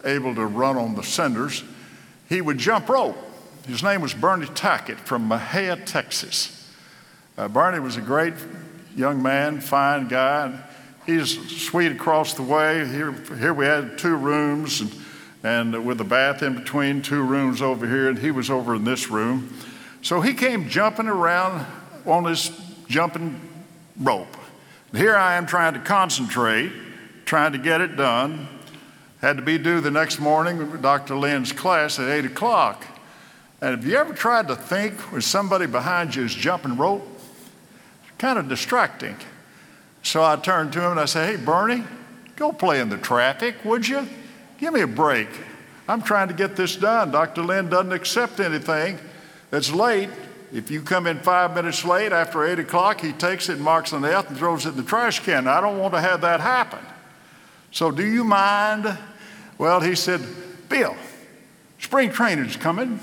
able 0.06 0.34
to 0.36 0.46
run 0.46 0.78
on 0.78 0.96
the 0.96 1.04
cinders, 1.04 1.64
he 2.30 2.42
would 2.42 2.58
jump 2.58 2.90
rope. 2.90 3.18
His 3.68 3.84
name 3.84 4.02
was 4.02 4.14
Bernie 4.14 4.46
Tackett 4.48 4.98
from 4.98 5.30
Mexia, 5.30 5.86
Texas. 5.86 6.72
Uh, 7.38 7.48
Barney 7.48 7.80
was 7.80 7.98
a 7.98 8.02
great 8.02 8.34
young 8.96 9.22
man, 9.22 9.60
fine 9.62 10.08
guy. 10.08 10.60
He's 11.06 11.62
sweet 11.62 11.92
across 11.92 12.34
the 12.34 12.44
way. 12.44 12.86
Here, 12.88 13.12
here 13.12 13.54
we 13.54 13.66
had 13.66 13.98
two 13.98 14.16
rooms 14.16 14.82
and, 14.82 14.92
and 15.44 15.86
with 15.86 16.00
a 16.00 16.06
bath 16.06 16.44
in 16.44 16.56
between, 16.56 17.02
two 17.02 17.24
rooms 17.24 17.62
over 17.62 17.88
here, 17.88 18.10
and 18.10 18.20
he 18.20 18.32
was 18.32 18.50
over 18.50 18.76
in 18.76 18.84
this 18.84 19.10
room. 19.10 19.54
So 20.02 20.22
he 20.22 20.34
came 20.34 20.70
jumping 20.70 21.08
around 21.08 21.66
on 22.06 22.26
his 22.26 22.52
jumping 22.88 23.40
rope. 24.00 24.38
Here 24.94 25.16
I 25.16 25.36
am 25.36 25.46
trying 25.46 25.74
to 25.74 25.80
concentrate, 25.80 26.72
trying 27.26 27.52
to 27.54 27.58
get 27.58 27.82
it 27.82 27.96
done. 27.96 28.48
Had 29.22 29.38
to 29.38 29.44
be 29.44 29.58
due 29.58 29.82
the 29.82 29.92
next 29.92 30.20
morning 30.20 30.58
with 30.58 30.82
Dr. 30.82 31.16
Lynn's 31.16 31.52
class 31.52 31.98
at 32.00 32.10
8 32.10 32.26
o'clock. 32.26 32.86
And 33.62 33.72
have 33.72 33.86
you 33.86 33.96
ever 33.96 34.14
tried 34.14 34.50
to 34.50 34.56
think 34.56 35.00
when 35.12 35.22
somebody 35.22 35.66
behind 35.66 36.16
you 36.16 36.24
is 36.24 36.36
jumping 36.36 36.78
rope? 36.78 37.08
kind 38.24 38.40
of 38.40 38.48
distracting. 38.48 39.18
So 40.02 40.24
I 40.24 40.38
turned 40.38 40.72
to 40.74 40.82
him 40.82 40.92
and 40.92 41.00
I 41.00 41.04
said, 41.04 41.38
Hey, 41.38 41.44
Bernie, 41.44 41.84
go 42.38 42.54
play 42.54 42.80
in 42.80 42.88
the 42.88 42.98
traffic, 42.98 43.56
would 43.66 43.86
you? 43.86 44.08
Give 44.60 44.74
me 44.74 44.80
a 44.80 44.88
break. 44.88 45.28
I'm 45.90 46.02
trying 46.02 46.30
to 46.30 46.34
get 46.34 46.56
this 46.56 46.78
done. 46.78 47.12
Dr. 47.12 47.42
Lynn 47.42 47.70
doesn't 47.70 47.92
accept 47.92 48.40
anything 48.40 48.98
that's 49.50 49.74
late. 49.74 50.08
If 50.54 50.70
you 50.70 50.84
come 50.84 51.08
in 51.08 51.18
five 51.18 51.56
minutes 51.56 51.84
late 51.84 52.12
after 52.12 52.46
eight 52.46 52.60
o'clock, 52.60 53.02
he 53.02 53.12
takes 53.12 53.50
it, 53.50 53.60
marks 53.60 53.92
an 53.92 54.06
F, 54.06 54.30
and 54.30 54.38
throws 54.38 54.68
it 54.68 54.70
in 54.70 54.76
the 54.76 54.84
trash 54.84 55.20
can. 55.20 55.48
I 55.48 55.60
don't 55.60 55.80
want 55.80 55.96
to 55.96 56.00
have 56.00 56.22
that 56.22 56.42
happen. 56.42 56.80
So, 57.72 57.90
do 57.90 58.06
you 58.06 58.24
mind? 58.24 58.96
Well, 59.58 59.82
he 59.82 59.96
said, 59.96 60.22
Bill, 60.70 60.96
spring 61.80 62.12
training's 62.12 62.56
coming. 62.56 63.00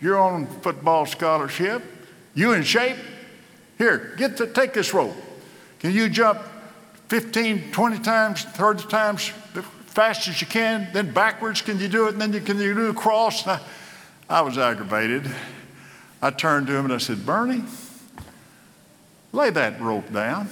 You're 0.00 0.20
on 0.20 0.46
football 0.60 1.04
scholarship. 1.04 1.82
You 2.32 2.52
in 2.52 2.62
shape? 2.62 2.96
Here, 3.76 4.14
get 4.16 4.36
to 4.36 4.46
take 4.46 4.72
this 4.72 4.94
rope. 4.94 5.16
Can 5.80 5.90
you 5.90 6.08
jump 6.08 6.40
15, 7.08 7.72
20 7.72 7.98
times, 7.98 8.44
30 8.44 8.86
times 8.86 9.32
fast 9.86 10.28
as 10.28 10.40
you 10.40 10.46
can? 10.46 10.88
Then 10.92 11.12
backwards, 11.12 11.60
can 11.60 11.80
you 11.80 11.88
do 11.88 12.06
it? 12.06 12.12
And 12.12 12.20
then 12.20 12.32
you 12.32 12.40
can 12.40 12.56
you 12.58 12.72
do 12.72 12.90
a 12.90 12.94
cross? 12.94 13.44
I, 13.48 13.60
I 14.30 14.42
was 14.42 14.58
aggravated. 14.58 15.28
I 16.24 16.30
turned 16.30 16.68
to 16.68 16.72
him 16.74 16.86
and 16.86 16.94
I 16.94 16.96
said, 16.96 17.26
Bernie, 17.26 17.64
lay 19.32 19.50
that 19.50 19.78
rope 19.78 20.10
down. 20.10 20.48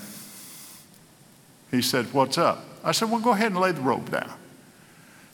He 1.71 1.80
said, 1.80 2.13
What's 2.13 2.37
up? 2.37 2.63
I 2.85 2.93
said, 2.93 3.11
Well, 3.11 3.23
go 3.23 3.30
ahead 3.30 3.52
and 3.52 3.58
lay 3.58 3.73
the 3.73 3.80
rope 3.80 4.11
down. 4.11 4.30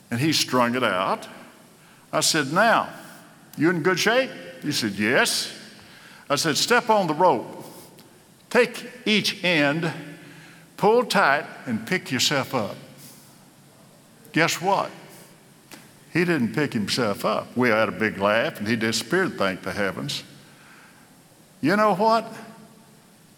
And 0.09 0.17
he 0.17 0.31
strung 0.31 0.75
it 0.75 0.83
out. 0.83 1.27
I 2.13 2.21
said, 2.21 2.53
Now, 2.53 2.87
you 3.57 3.69
in 3.69 3.83
good 3.83 3.99
shape? 3.99 4.31
He 4.61 4.71
said, 4.71 4.93
Yes. 4.93 5.53
I 6.29 6.37
said, 6.37 6.55
Step 6.55 6.89
on 6.89 7.07
the 7.07 7.13
rope. 7.13 7.65
Take 8.49 8.89
each 9.05 9.43
end, 9.43 9.91
pull 10.77 11.03
tight, 11.03 11.47
and 11.65 11.85
pick 11.85 12.13
yourself 12.13 12.55
up. 12.55 12.77
Guess 14.31 14.61
what? 14.61 14.89
He 16.11 16.25
didn't 16.25 16.53
pick 16.53 16.73
himself 16.73 17.23
up. 17.23 17.55
We 17.55 17.69
had 17.69 17.89
a 17.89 17.91
big 17.91 18.17
laugh 18.17 18.59
and 18.59 18.67
he 18.67 18.75
disappeared, 18.75 19.37
thank 19.37 19.61
the 19.61 19.73
heavens. 19.73 20.23
You 21.61 21.75
know 21.75 21.93
what? 21.93 22.25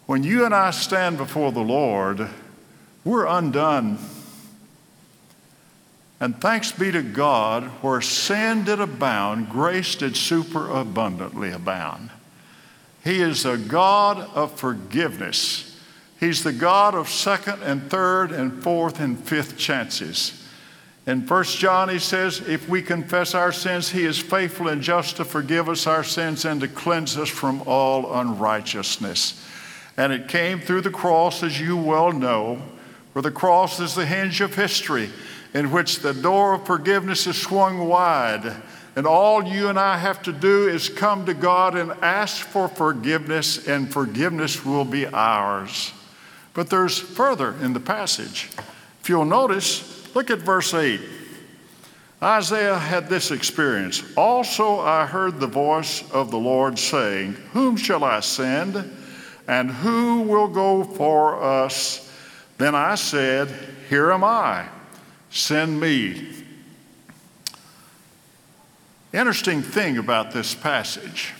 When 0.06 0.24
you 0.24 0.44
and 0.44 0.54
I 0.54 0.70
stand 0.70 1.18
before 1.18 1.52
the 1.52 1.60
Lord, 1.60 2.28
we're 3.04 3.26
undone. 3.26 3.98
And 6.20 6.40
thanks 6.40 6.70
be 6.70 6.92
to 6.92 7.02
God, 7.02 7.64
where 7.82 8.00
sin 8.00 8.64
did 8.64 8.80
abound, 8.80 9.48
grace 9.50 9.96
did 9.96 10.16
superabundantly 10.16 11.50
abound. 11.50 12.10
He 13.02 13.20
is 13.20 13.44
a 13.44 13.56
God 13.56 14.18
of 14.34 14.58
forgiveness. 14.58 15.80
He's 16.20 16.44
the 16.44 16.52
God 16.52 16.94
of 16.94 17.08
second 17.08 17.62
and 17.62 17.90
third 17.90 18.30
and 18.30 18.62
fourth 18.62 19.00
and 19.00 19.18
fifth 19.18 19.58
chances. 19.58 20.41
In 21.06 21.26
1 21.26 21.44
John, 21.44 21.88
he 21.88 21.98
says, 21.98 22.40
If 22.40 22.68
we 22.68 22.80
confess 22.80 23.34
our 23.34 23.52
sins, 23.52 23.90
he 23.90 24.04
is 24.04 24.18
faithful 24.18 24.68
and 24.68 24.82
just 24.82 25.16
to 25.16 25.24
forgive 25.24 25.68
us 25.68 25.86
our 25.86 26.04
sins 26.04 26.44
and 26.44 26.60
to 26.60 26.68
cleanse 26.68 27.16
us 27.16 27.28
from 27.28 27.62
all 27.66 28.14
unrighteousness. 28.14 29.44
And 29.96 30.12
it 30.12 30.28
came 30.28 30.60
through 30.60 30.82
the 30.82 30.90
cross, 30.90 31.42
as 31.42 31.60
you 31.60 31.76
well 31.76 32.12
know, 32.12 32.62
for 33.12 33.20
the 33.20 33.30
cross 33.30 33.80
is 33.80 33.94
the 33.94 34.06
hinge 34.06 34.40
of 34.40 34.54
history, 34.54 35.10
in 35.52 35.70
which 35.70 35.98
the 35.98 36.14
door 36.14 36.54
of 36.54 36.66
forgiveness 36.66 37.26
is 37.26 37.36
swung 37.36 37.88
wide 37.88 38.62
and 38.94 39.06
all 39.06 39.42
you 39.42 39.68
and 39.68 39.78
I 39.78 39.96
have 39.96 40.22
to 40.24 40.32
do 40.32 40.68
is 40.68 40.88
come 40.88 41.24
to 41.26 41.34
God 41.34 41.76
and 41.76 41.92
ask 42.02 42.44
for 42.44 42.68
forgiveness, 42.68 43.66
and 43.66 43.90
forgiveness 43.90 44.64
will 44.66 44.84
be 44.84 45.06
ours. 45.06 45.92
But 46.52 46.68
there's 46.68 46.98
further 46.98 47.54
in 47.62 47.72
the 47.72 47.80
passage. 47.80 48.50
If 49.00 49.08
you'll 49.08 49.24
notice, 49.24 50.01
look 50.14 50.30
at 50.30 50.38
verse 50.38 50.74
8. 50.74 51.00
Isaiah 52.22 52.78
had 52.78 53.08
this 53.08 53.32
experience. 53.32 54.04
Also, 54.16 54.78
I 54.78 55.06
heard 55.06 55.40
the 55.40 55.48
voice 55.48 56.08
of 56.12 56.30
the 56.30 56.38
Lord 56.38 56.78
saying, 56.78 57.32
Whom 57.52 57.76
shall 57.76 58.04
I 58.04 58.20
send? 58.20 58.90
And 59.48 59.70
who 59.70 60.22
will 60.22 60.46
go 60.46 60.84
for 60.84 61.42
us? 61.42 62.08
Then 62.58 62.76
I 62.76 62.94
said, 62.94 63.48
Here 63.88 64.12
am 64.12 64.22
I. 64.22 64.68
Send 65.30 65.80
me. 65.80 66.28
Interesting 69.12 69.60
thing 69.62 69.98
about 69.98 70.32
this 70.32 70.54
passage 70.54 71.34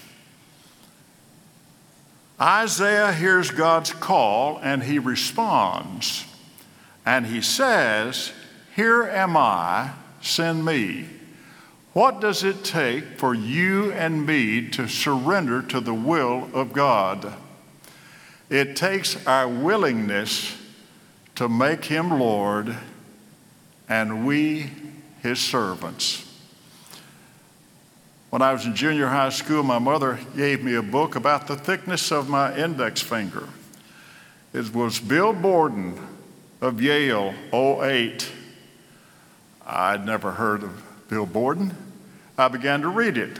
Isaiah 2.40 3.12
hears 3.12 3.52
God's 3.52 3.92
call 3.92 4.58
and 4.62 4.82
he 4.82 4.98
responds. 4.98 6.26
And 7.06 7.24
he 7.26 7.40
says, 7.40 8.32
Here 8.74 9.02
am 9.02 9.36
I, 9.36 9.90
send 10.22 10.64
me. 10.64 11.06
What 11.92 12.20
does 12.20 12.42
it 12.42 12.64
take 12.64 13.18
for 13.18 13.34
you 13.34 13.92
and 13.92 14.24
me 14.26 14.66
to 14.70 14.88
surrender 14.88 15.60
to 15.62 15.80
the 15.80 15.92
will 15.92 16.48
of 16.54 16.72
God? 16.72 17.34
It 18.48 18.76
takes 18.76 19.26
our 19.26 19.46
willingness 19.46 20.56
to 21.34 21.50
make 21.50 21.84
Him 21.84 22.18
Lord 22.18 22.74
and 23.90 24.26
we 24.26 24.70
His 25.22 25.38
servants. 25.38 26.26
When 28.30 28.40
I 28.40 28.54
was 28.54 28.64
in 28.64 28.74
junior 28.74 29.08
high 29.08 29.28
school, 29.28 29.62
my 29.62 29.78
mother 29.78 30.18
gave 30.34 30.64
me 30.64 30.74
a 30.74 30.82
book 30.82 31.14
about 31.14 31.46
the 31.46 31.56
thickness 31.56 32.10
of 32.10 32.30
my 32.30 32.56
index 32.56 33.02
finger. 33.02 33.50
It 34.54 34.74
was 34.74 34.98
Bill 34.98 35.34
Borden 35.34 35.98
of 36.62 36.80
Yale, 36.80 37.34
08. 37.52 38.32
I'd 39.66 40.04
never 40.04 40.32
heard 40.32 40.62
of 40.62 40.82
Bill 41.08 41.26
Borden. 41.26 41.74
I 42.36 42.48
began 42.48 42.82
to 42.82 42.88
read 42.88 43.16
it. 43.16 43.38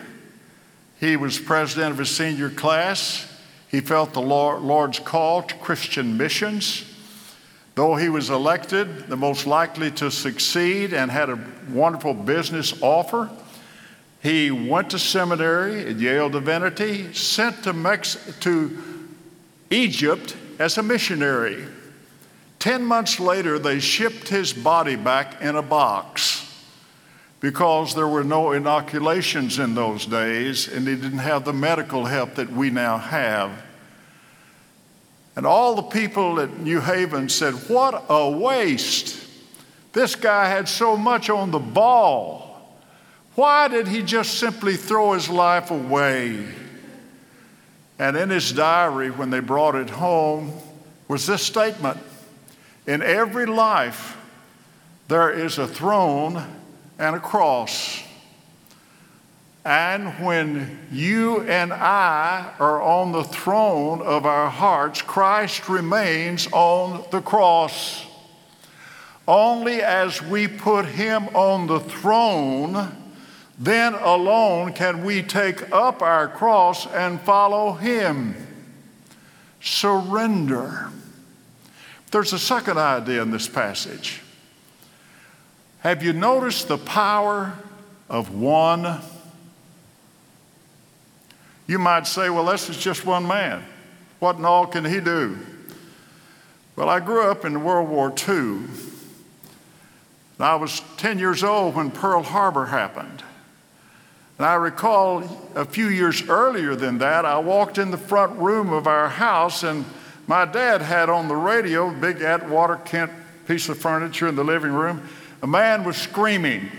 He 1.01 1.17
was 1.17 1.39
president 1.39 1.93
of 1.93 1.99
his 1.99 2.11
senior 2.11 2.51
class. 2.51 3.27
He 3.69 3.81
felt 3.81 4.13
the 4.13 4.21
Lord's 4.21 4.99
call 4.99 5.43
to 5.43 5.55
Christian 5.57 6.17
missions. 6.17 6.85
Though 7.75 7.97
he 7.97 8.09
was 8.09 8.29
elected 8.29 9.09
the 9.09 9.17
most 9.17 9.47
likely 9.47 9.91
to 9.93 10.11
succeed 10.11 10.93
and 10.93 11.11
had 11.11 11.31
a 11.31 11.41
wonderful 11.71 12.13
business 12.13 12.81
offer, 12.83 13.31
he 14.23 14.51
went 14.51 14.91
to 14.91 14.99
seminary 14.99 15.87
at 15.87 15.97
Yale 15.97 16.29
Divinity, 16.29 17.13
sent 17.15 17.65
to, 17.65 17.73
Mex- 17.73 18.37
to 18.41 19.09
Egypt 19.71 20.37
as 20.59 20.79
a 20.79 20.83
missionary. 20.83 21.65
Ten 22.63 22.85
months 22.85 23.19
later, 23.19 23.59
they 23.59 23.81
shipped 23.81 24.29
his 24.29 24.53
body 24.53 24.95
back 24.95 25.43
in 25.43 25.57
a 25.57 25.63
box. 25.63 26.49
because 27.41 27.97
there 27.97 28.07
were 28.07 28.23
no 28.23 28.53
inoculations 28.53 29.59
in 29.59 29.75
those 29.75 30.07
days 30.07 30.69
and 30.69 30.87
they 30.87 30.95
didn't 30.95 31.19
have 31.19 31.45
the 31.45 31.53
medical 31.53 32.05
help 32.05 32.37
that 32.37 32.53
we 32.53 32.71
now 32.71 32.99
have. 32.99 33.51
And 35.35 35.45
all 35.45 35.75
the 35.75 35.83
people 35.83 36.39
at 36.39 36.61
New 36.61 36.81
Haven 36.81 37.29
said, 37.29 37.55
What 37.67 38.05
a 38.09 38.31
waste! 38.31 39.27
This 39.93 40.15
guy 40.15 40.49
had 40.49 40.69
so 40.69 40.97
much 40.97 41.29
on 41.31 41.51
the 41.51 41.59
ball. 41.59 42.79
Why 43.35 43.67
did 43.67 43.89
he 43.89 44.03
just 44.03 44.39
simply 44.39 44.77
throw 44.77 45.15
his 45.15 45.29
life 45.29 45.73
away? 45.73 46.47
And 47.99 48.17
in 48.17 48.31
his 48.31 48.53
diary, 48.53 49.11
when 49.11 49.31
they 49.31 49.41
brought 49.41 49.75
it 49.75 49.91
home, 49.91 50.53
was 51.09 51.27
this 51.27 51.43
statement 51.43 51.99
In 52.87 53.03
every 53.03 53.47
life, 53.47 54.17
there 55.09 55.31
is 55.31 55.59
a 55.59 55.69
throne 55.69 56.43
and 56.99 57.17
a 57.17 57.21
cross. 57.21 58.03
And 59.65 60.09
when 60.25 60.89
you 60.91 61.43
and 61.43 61.73
I 61.73 62.53
are 62.59 62.83
on 62.83 63.13
the 63.13 63.23
throne 63.23 64.03
of 64.03 64.27
our 64.27 64.51
hearts, 64.51 65.01
Christ 65.03 65.69
remains 65.69 66.49
on 66.51 67.05
the 67.13 67.21
cross. 67.21 68.05
Only 69.29 69.81
as 69.81 70.21
we 70.21 70.49
put 70.49 70.87
him 70.87 71.29
on 71.29 71.69
the 71.69 71.79
throne, 71.79 72.97
then 73.57 73.95
alone 73.95 74.73
can 74.73 75.05
we 75.05 75.23
take 75.23 75.71
up 75.71 76.03
our 76.03 76.27
cross 76.27 76.89
and 76.89 77.21
follow 77.21 77.75
him. 77.75 78.35
Surrender. 79.61 80.91
There's 82.13 82.35
a 82.35 82.39
second 82.39 82.79
idea 82.79 83.23
in 83.23 83.31
this 83.31 83.49
passage. 83.49 84.21
Have 85.81 86.03
you 86.03 86.13
noticed 86.13 86.69
the 86.69 86.79
power 86.79 87.55
of 88.09 88.35
one? 88.35 89.01
You 91.67 91.79
might 91.79 92.07
say, 92.07 92.29
well, 92.29 92.45
this 92.45 92.69
is 92.69 92.77
just 92.77 93.07
one 93.07 93.27
man. 93.27 93.65
What 94.21 94.37
in 94.37 94.45
all 94.45 94.67
can 94.67 94.85
he 94.85 95.01
do? 95.01 95.39
Well, 96.77 96.89
I 96.89 97.01
grew 97.01 97.31
up 97.31 97.47
in 97.47 97.65
World 97.65 97.89
War 97.89 98.13
II. 98.29 98.61
I 100.39 100.57
was 100.57 100.83
10 100.99 101.19
years 101.19 101.43
old 101.43 101.75
when 101.75 101.91
Pearl 101.91 102.23
Harbor 102.23 102.67
happened. 102.67 103.23
And 104.39 104.47
I 104.47 104.55
recall 104.55 105.51
a 105.55 105.65
few 105.65 105.87
years 105.87 106.29
earlier 106.29 106.75
than 106.75 106.99
that, 106.99 107.25
I 107.25 107.39
walked 107.39 107.79
in 107.79 107.91
the 107.91 107.97
front 107.97 108.39
room 108.39 108.73
of 108.73 108.87
our 108.87 109.09
house, 109.09 109.63
and 109.63 109.85
my 110.27 110.45
dad 110.45 110.83
had 110.83 111.09
on 111.09 111.29
the 111.29 111.37
radio, 111.37 111.89
a 111.89 111.93
big 111.93 112.23
Atwater 112.23 112.77
Kent 112.77 113.11
piece 113.47 113.69
of 113.69 113.79
furniture 113.79 114.29
in 114.29 114.37
the 114.37 114.45
living 114.45 114.73
room. 114.73 115.09
A 115.43 115.47
man 115.47 115.85
was 115.85 115.97
screaming. 115.97 116.71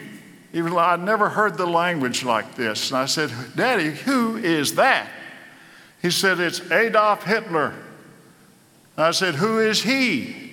He 0.51 0.61
was, 0.61 0.73
I'd 0.73 1.01
never 1.01 1.29
heard 1.29 1.57
the 1.57 1.65
language 1.65 2.23
like 2.23 2.55
this. 2.55 2.91
And 2.91 2.97
I 2.97 3.05
said, 3.05 3.31
Daddy, 3.55 3.91
who 3.91 4.37
is 4.37 4.75
that? 4.75 5.09
He 6.01 6.11
said, 6.11 6.39
It's 6.39 6.71
Adolf 6.71 7.23
Hitler. 7.23 7.73
I 8.97 9.11
said, 9.11 9.35
Who 9.35 9.59
is 9.59 9.83
he? 9.83 10.51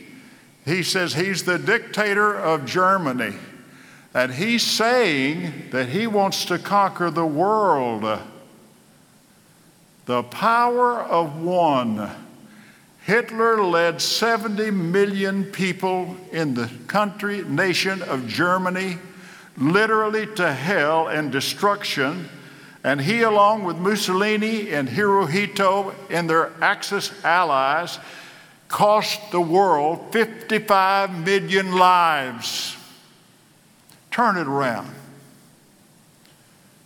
He 0.64 0.82
says, 0.82 1.14
He's 1.14 1.44
the 1.44 1.58
dictator 1.58 2.34
of 2.34 2.66
Germany. 2.66 3.36
And 4.12 4.32
he's 4.32 4.64
saying 4.64 5.70
that 5.70 5.88
he 5.90 6.06
wants 6.06 6.44
to 6.46 6.58
conquer 6.58 7.10
the 7.10 7.26
world. 7.26 8.20
The 10.06 10.22
power 10.24 11.00
of 11.00 11.40
one. 11.40 12.10
Hitler 13.10 13.60
led 13.64 14.00
70 14.00 14.70
million 14.70 15.42
people 15.42 16.16
in 16.30 16.54
the 16.54 16.70
country, 16.86 17.42
nation 17.42 18.02
of 18.02 18.28
Germany, 18.28 18.98
literally 19.58 20.28
to 20.36 20.52
hell 20.52 21.08
and 21.08 21.32
destruction. 21.32 22.28
And 22.84 23.00
he, 23.00 23.22
along 23.22 23.64
with 23.64 23.78
Mussolini 23.78 24.70
and 24.70 24.88
Hirohito 24.88 25.92
and 26.08 26.30
their 26.30 26.52
Axis 26.62 27.10
allies, 27.24 27.98
cost 28.68 29.32
the 29.32 29.40
world 29.40 30.12
55 30.12 31.26
million 31.26 31.72
lives. 31.72 32.76
Turn 34.12 34.36
it 34.36 34.46
around. 34.46 34.88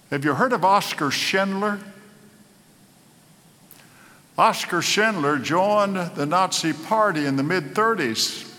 Have 0.09 0.25
you 0.25 0.33
heard 0.33 0.55
of 0.55 0.65
Oskar 0.65 1.11
Schindler? 1.11 1.81
Oskar 4.37 4.83
Schindler 4.83 5.39
joined 5.39 5.97
the 5.97 6.27
Nazi 6.27 6.73
Party 6.73 7.25
in 7.25 7.37
the 7.37 7.43
mid 7.43 7.75
30s. 7.75 8.51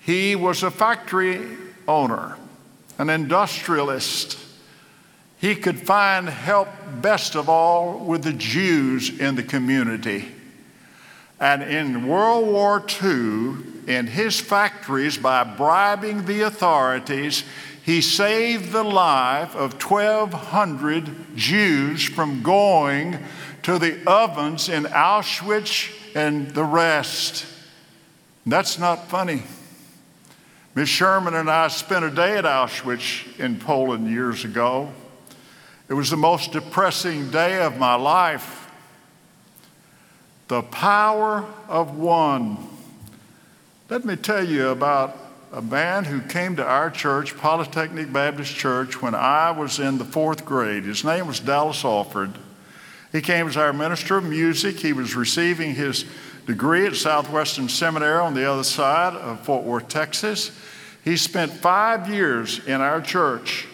He 0.00 0.36
was 0.36 0.62
a 0.62 0.70
factory 0.70 1.56
owner, 1.86 2.36
an 2.98 3.08
industrialist. 3.10 4.38
He 5.38 5.54
could 5.54 5.78
find 5.78 6.28
help 6.28 6.68
best 7.00 7.36
of 7.36 7.48
all 7.48 7.98
with 7.98 8.24
the 8.24 8.32
Jews 8.32 9.18
in 9.18 9.34
the 9.34 9.42
community. 9.42 10.32
And 11.40 11.62
in 11.62 12.06
World 12.06 12.48
War 12.48 12.84
II, 13.02 13.56
in 13.88 14.06
his 14.06 14.38
factories 14.38 15.16
by 15.16 15.42
bribing 15.42 16.26
the 16.26 16.42
authorities. 16.42 17.42
He 17.82 18.02
saved 18.02 18.70
the 18.70 18.84
life 18.84 19.56
of 19.56 19.82
1,200 19.82 21.34
Jews 21.34 22.04
from 22.04 22.42
going 22.42 23.18
to 23.68 23.78
the 23.78 24.02
ovens 24.06 24.70
in 24.70 24.84
Auschwitz 24.84 25.90
and 26.16 26.48
the 26.52 26.64
rest. 26.64 27.44
That's 28.46 28.78
not 28.78 29.08
funny. 29.08 29.42
Miss 30.74 30.88
Sherman 30.88 31.34
and 31.34 31.50
I 31.50 31.68
spent 31.68 32.02
a 32.02 32.10
day 32.10 32.38
at 32.38 32.44
Auschwitz 32.44 33.38
in 33.38 33.58
Poland 33.58 34.10
years 34.10 34.46
ago. 34.46 34.90
It 35.86 35.92
was 35.92 36.08
the 36.08 36.16
most 36.16 36.52
depressing 36.52 37.30
day 37.30 37.60
of 37.60 37.76
my 37.76 37.94
life. 37.94 38.70
The 40.48 40.62
power 40.62 41.44
of 41.68 41.94
one. 41.94 42.56
Let 43.90 44.02
me 44.06 44.16
tell 44.16 44.48
you 44.48 44.68
about 44.68 45.14
a 45.52 45.60
man 45.60 46.06
who 46.06 46.22
came 46.22 46.56
to 46.56 46.64
our 46.64 46.88
church, 46.90 47.36
Polytechnic 47.36 48.14
Baptist 48.14 48.54
Church, 48.54 49.02
when 49.02 49.14
I 49.14 49.50
was 49.50 49.78
in 49.78 49.98
the 49.98 50.06
fourth 50.06 50.46
grade. 50.46 50.84
His 50.84 51.04
name 51.04 51.26
was 51.26 51.38
Dallas 51.38 51.84
Alford. 51.84 52.32
He 53.12 53.20
came 53.20 53.46
as 53.48 53.56
our 53.56 53.72
minister 53.72 54.18
of 54.18 54.24
music. 54.24 54.78
He 54.78 54.92
was 54.92 55.14
receiving 55.14 55.74
his 55.74 56.04
degree 56.46 56.86
at 56.86 56.96
Southwestern 56.96 57.68
Seminary 57.68 58.20
on 58.20 58.34
the 58.34 58.50
other 58.50 58.64
side 58.64 59.14
of 59.14 59.40
Fort 59.40 59.64
Worth, 59.64 59.88
Texas. 59.88 60.50
He 61.04 61.16
spent 61.16 61.52
five 61.52 62.08
years 62.08 62.64
in 62.66 62.80
our 62.80 63.00
church. 63.00 63.66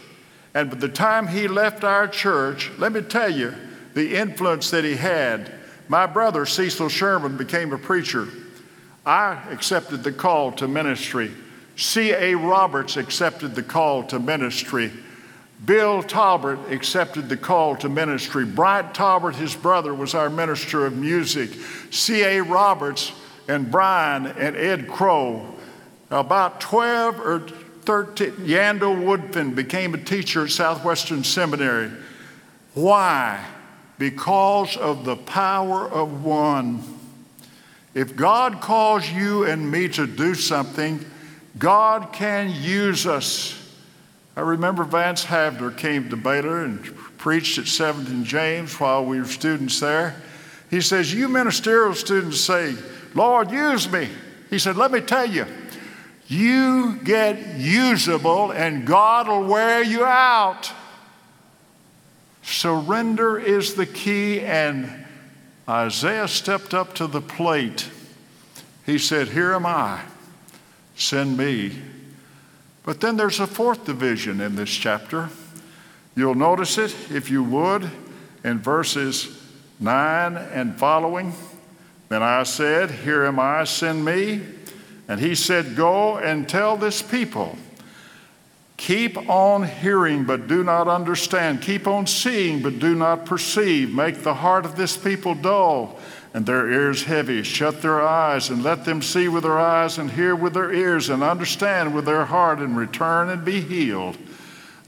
And 0.54 0.70
by 0.70 0.76
the 0.76 0.88
time 0.88 1.26
he 1.26 1.48
left 1.48 1.82
our 1.82 2.06
church, 2.06 2.70
let 2.78 2.92
me 2.92 3.00
tell 3.02 3.30
you 3.30 3.54
the 3.94 4.16
influence 4.16 4.70
that 4.70 4.84
he 4.84 4.94
had. 4.94 5.52
My 5.88 6.06
brother, 6.06 6.46
Cecil 6.46 6.88
Sherman, 6.88 7.36
became 7.36 7.72
a 7.72 7.78
preacher. 7.78 8.28
I 9.04 9.42
accepted 9.50 10.02
the 10.02 10.12
call 10.12 10.52
to 10.52 10.68
ministry. 10.68 11.30
C.A. 11.76 12.36
Roberts 12.36 12.96
accepted 12.96 13.54
the 13.54 13.62
call 13.62 14.04
to 14.04 14.18
ministry. 14.18 14.92
Bill 15.64 16.02
Talbert 16.02 16.58
accepted 16.70 17.28
the 17.28 17.36
call 17.36 17.76
to 17.76 17.88
ministry. 17.88 18.44
Bryant 18.44 18.94
Talbert, 18.94 19.36
his 19.36 19.54
brother, 19.54 19.94
was 19.94 20.14
our 20.14 20.28
minister 20.28 20.84
of 20.84 20.96
music. 20.96 21.50
C.A. 21.90 22.42
Roberts 22.42 23.12
and 23.48 23.70
Brian 23.70 24.26
and 24.26 24.56
Ed 24.56 24.88
Crow. 24.88 25.54
About 26.10 26.60
12 26.60 27.20
or 27.20 27.40
13, 27.82 28.32
Yandel 28.46 28.96
Woodfin 29.04 29.54
became 29.54 29.94
a 29.94 29.98
teacher 29.98 30.44
at 30.44 30.50
Southwestern 30.50 31.24
Seminary. 31.24 31.90
Why? 32.74 33.44
Because 33.98 34.76
of 34.76 35.04
the 35.04 35.16
power 35.16 35.88
of 35.88 36.24
one. 36.24 36.82
If 37.94 38.16
God 38.16 38.60
calls 38.60 39.08
you 39.08 39.44
and 39.44 39.70
me 39.70 39.88
to 39.90 40.06
do 40.06 40.34
something, 40.34 41.04
God 41.58 42.12
can 42.12 42.50
use 42.50 43.06
us. 43.06 43.63
I 44.36 44.40
remember 44.40 44.84
Vance 44.84 45.24
Havner 45.24 45.76
came 45.76 46.08
to 46.10 46.16
Baylor 46.16 46.64
and 46.64 46.84
preached 47.18 47.58
at 47.58 47.64
7th 47.64 48.08
and 48.08 48.24
James 48.24 48.78
while 48.80 49.04
we 49.04 49.20
were 49.20 49.26
students 49.26 49.78
there. 49.78 50.16
He 50.70 50.80
says, 50.80 51.14
You 51.14 51.28
ministerial 51.28 51.94
students 51.94 52.40
say, 52.40 52.74
Lord, 53.14 53.52
use 53.52 53.90
me. 53.90 54.08
He 54.50 54.58
said, 54.58 54.76
Let 54.76 54.90
me 54.90 55.00
tell 55.00 55.26
you, 55.26 55.46
you 56.26 56.98
get 57.04 57.56
usable 57.56 58.50
and 58.50 58.86
God 58.86 59.28
will 59.28 59.44
wear 59.44 59.82
you 59.82 60.04
out. 60.04 60.72
Surrender 62.42 63.38
is 63.38 63.74
the 63.74 63.86
key, 63.86 64.40
and 64.40 65.06
Isaiah 65.66 66.28
stepped 66.28 66.74
up 66.74 66.94
to 66.96 67.06
the 67.06 67.22
plate. 67.22 67.88
He 68.84 68.98
said, 68.98 69.28
Here 69.28 69.54
am 69.54 69.64
I, 69.64 70.02
send 70.94 71.38
me. 71.38 71.72
But 72.84 73.00
then 73.00 73.16
there's 73.16 73.40
a 73.40 73.46
fourth 73.46 73.84
division 73.84 74.40
in 74.40 74.56
this 74.56 74.70
chapter. 74.70 75.30
You'll 76.14 76.34
notice 76.34 76.78
it, 76.78 76.94
if 77.10 77.30
you 77.30 77.42
would, 77.42 77.90
in 78.44 78.60
verses 78.60 79.42
9 79.80 80.36
and 80.36 80.78
following. 80.78 81.32
Then 82.08 82.22
I 82.22 82.44
said, 82.44 82.90
Here 82.90 83.24
am 83.24 83.40
I, 83.40 83.64
send 83.64 84.04
me. 84.04 84.42
And 85.08 85.20
he 85.20 85.34
said, 85.34 85.74
Go 85.74 86.18
and 86.18 86.48
tell 86.48 86.76
this 86.76 87.02
people 87.02 87.58
Keep 88.76 89.30
on 89.30 89.62
hearing, 89.62 90.24
but 90.24 90.48
do 90.48 90.64
not 90.64 90.88
understand. 90.88 91.62
Keep 91.62 91.86
on 91.86 92.06
seeing, 92.06 92.60
but 92.60 92.80
do 92.80 92.94
not 92.94 93.24
perceive. 93.24 93.94
Make 93.94 94.22
the 94.22 94.34
heart 94.34 94.64
of 94.64 94.76
this 94.76 94.96
people 94.96 95.34
dull 95.34 95.98
and 96.34 96.44
their 96.44 96.70
ears 96.70 97.04
heavy. 97.04 97.42
Shut 97.44 97.80
their 97.80 98.02
eyes 98.02 98.50
and 98.50 98.62
let 98.62 98.84
them 98.84 99.00
see 99.00 99.28
with 99.28 99.44
their 99.44 99.58
eyes 99.58 99.96
and 99.96 100.10
hear 100.10 100.34
with 100.34 100.52
their 100.52 100.72
ears 100.72 101.08
and 101.08 101.22
understand 101.22 101.94
with 101.94 102.04
their 102.04 102.24
heart 102.24 102.58
and 102.58 102.76
return 102.76 103.30
and 103.30 103.44
be 103.44 103.60
healed. 103.60 104.18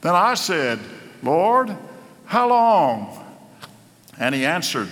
Then 0.01 0.13
I 0.13 0.35
said, 0.35 0.77
Lord, 1.23 1.75
how 2.25 2.49
long? 2.49 3.23
And 4.19 4.35
he 4.35 4.45
answered, 4.45 4.89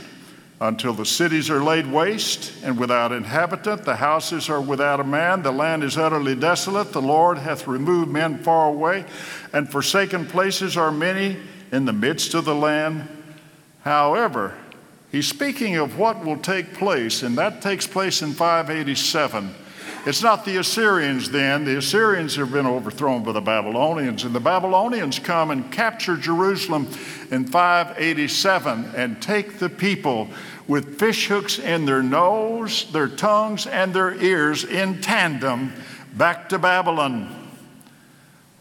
until 0.62 0.94
the 0.94 1.06
cities 1.06 1.50
are 1.50 1.62
laid 1.62 1.86
waste 1.86 2.64
and 2.64 2.80
without 2.80 3.12
inhabitant, 3.12 3.84
the 3.84 3.98
houses 3.98 4.50
are 4.50 4.62
without 4.62 5.02
a 5.02 5.04
man, 5.04 5.42
the 5.42 5.52
land 5.52 5.84
is 5.84 5.98
utterly 5.98 6.34
desolate, 6.34 6.94
the 6.94 7.02
Lord 7.02 7.38
hath 7.38 7.68
removed 7.68 8.10
men 8.10 8.38
far 8.38 8.70
away, 8.70 9.06
and 9.52 9.70
forsaken 9.70 10.26
places 10.26 10.78
are 10.78 10.92
many 10.92 11.38
in 11.74 11.84
the 11.84 11.92
midst 11.92 12.34
of 12.34 12.46
the 12.46 12.56
land. 12.56 13.06
However, 13.82 14.56
he's 15.16 15.28
speaking 15.28 15.78
of 15.78 15.98
what 15.98 16.26
will 16.26 16.38
take 16.38 16.74
place, 16.74 17.24
and 17.24 17.38
that 17.38 17.62
takes 17.62 17.88
place 17.88 18.22
in 18.22 18.34
587. 18.34 19.56
It's 20.06 20.22
not 20.22 20.44
the 20.44 20.58
Assyrians 20.58 21.32
then. 21.32 21.64
The 21.64 21.78
Assyrians 21.78 22.36
have 22.36 22.52
been 22.52 22.68
overthrown 22.68 23.24
by 23.24 23.32
the 23.32 23.40
Babylonians, 23.40 24.26
and 24.26 24.36
the 24.36 24.42
Babylonians 24.42 25.18
come 25.18 25.52
and 25.52 25.72
capture 25.72 26.18
Jerusalem 26.18 26.90
in 27.32 27.46
587 27.46 28.92
and 28.94 29.22
take 29.22 29.58
the 29.58 29.70
people 29.70 30.28
with 30.68 31.00
fishhooks 31.00 31.60
in 31.60 31.86
their 31.86 32.04
nose, 32.04 32.92
their 32.92 33.08
tongues, 33.08 33.68
and 33.68 33.94
their 33.94 34.14
ears 34.22 34.66
in 34.66 35.00
tandem 35.02 35.72
back 36.14 36.50
to 36.50 36.60
Babylon. 36.60 37.50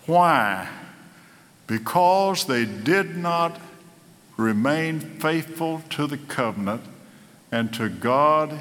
Why? 0.07 0.69
Because 1.67 2.45
they 2.45 2.65
did 2.65 3.17
not 3.17 3.61
remain 4.37 5.01
faithful 5.01 5.83
to 5.91 6.07
the 6.07 6.19
covenant 6.19 6.83
and 7.53 7.73
to 7.75 7.89
God 7.89 8.59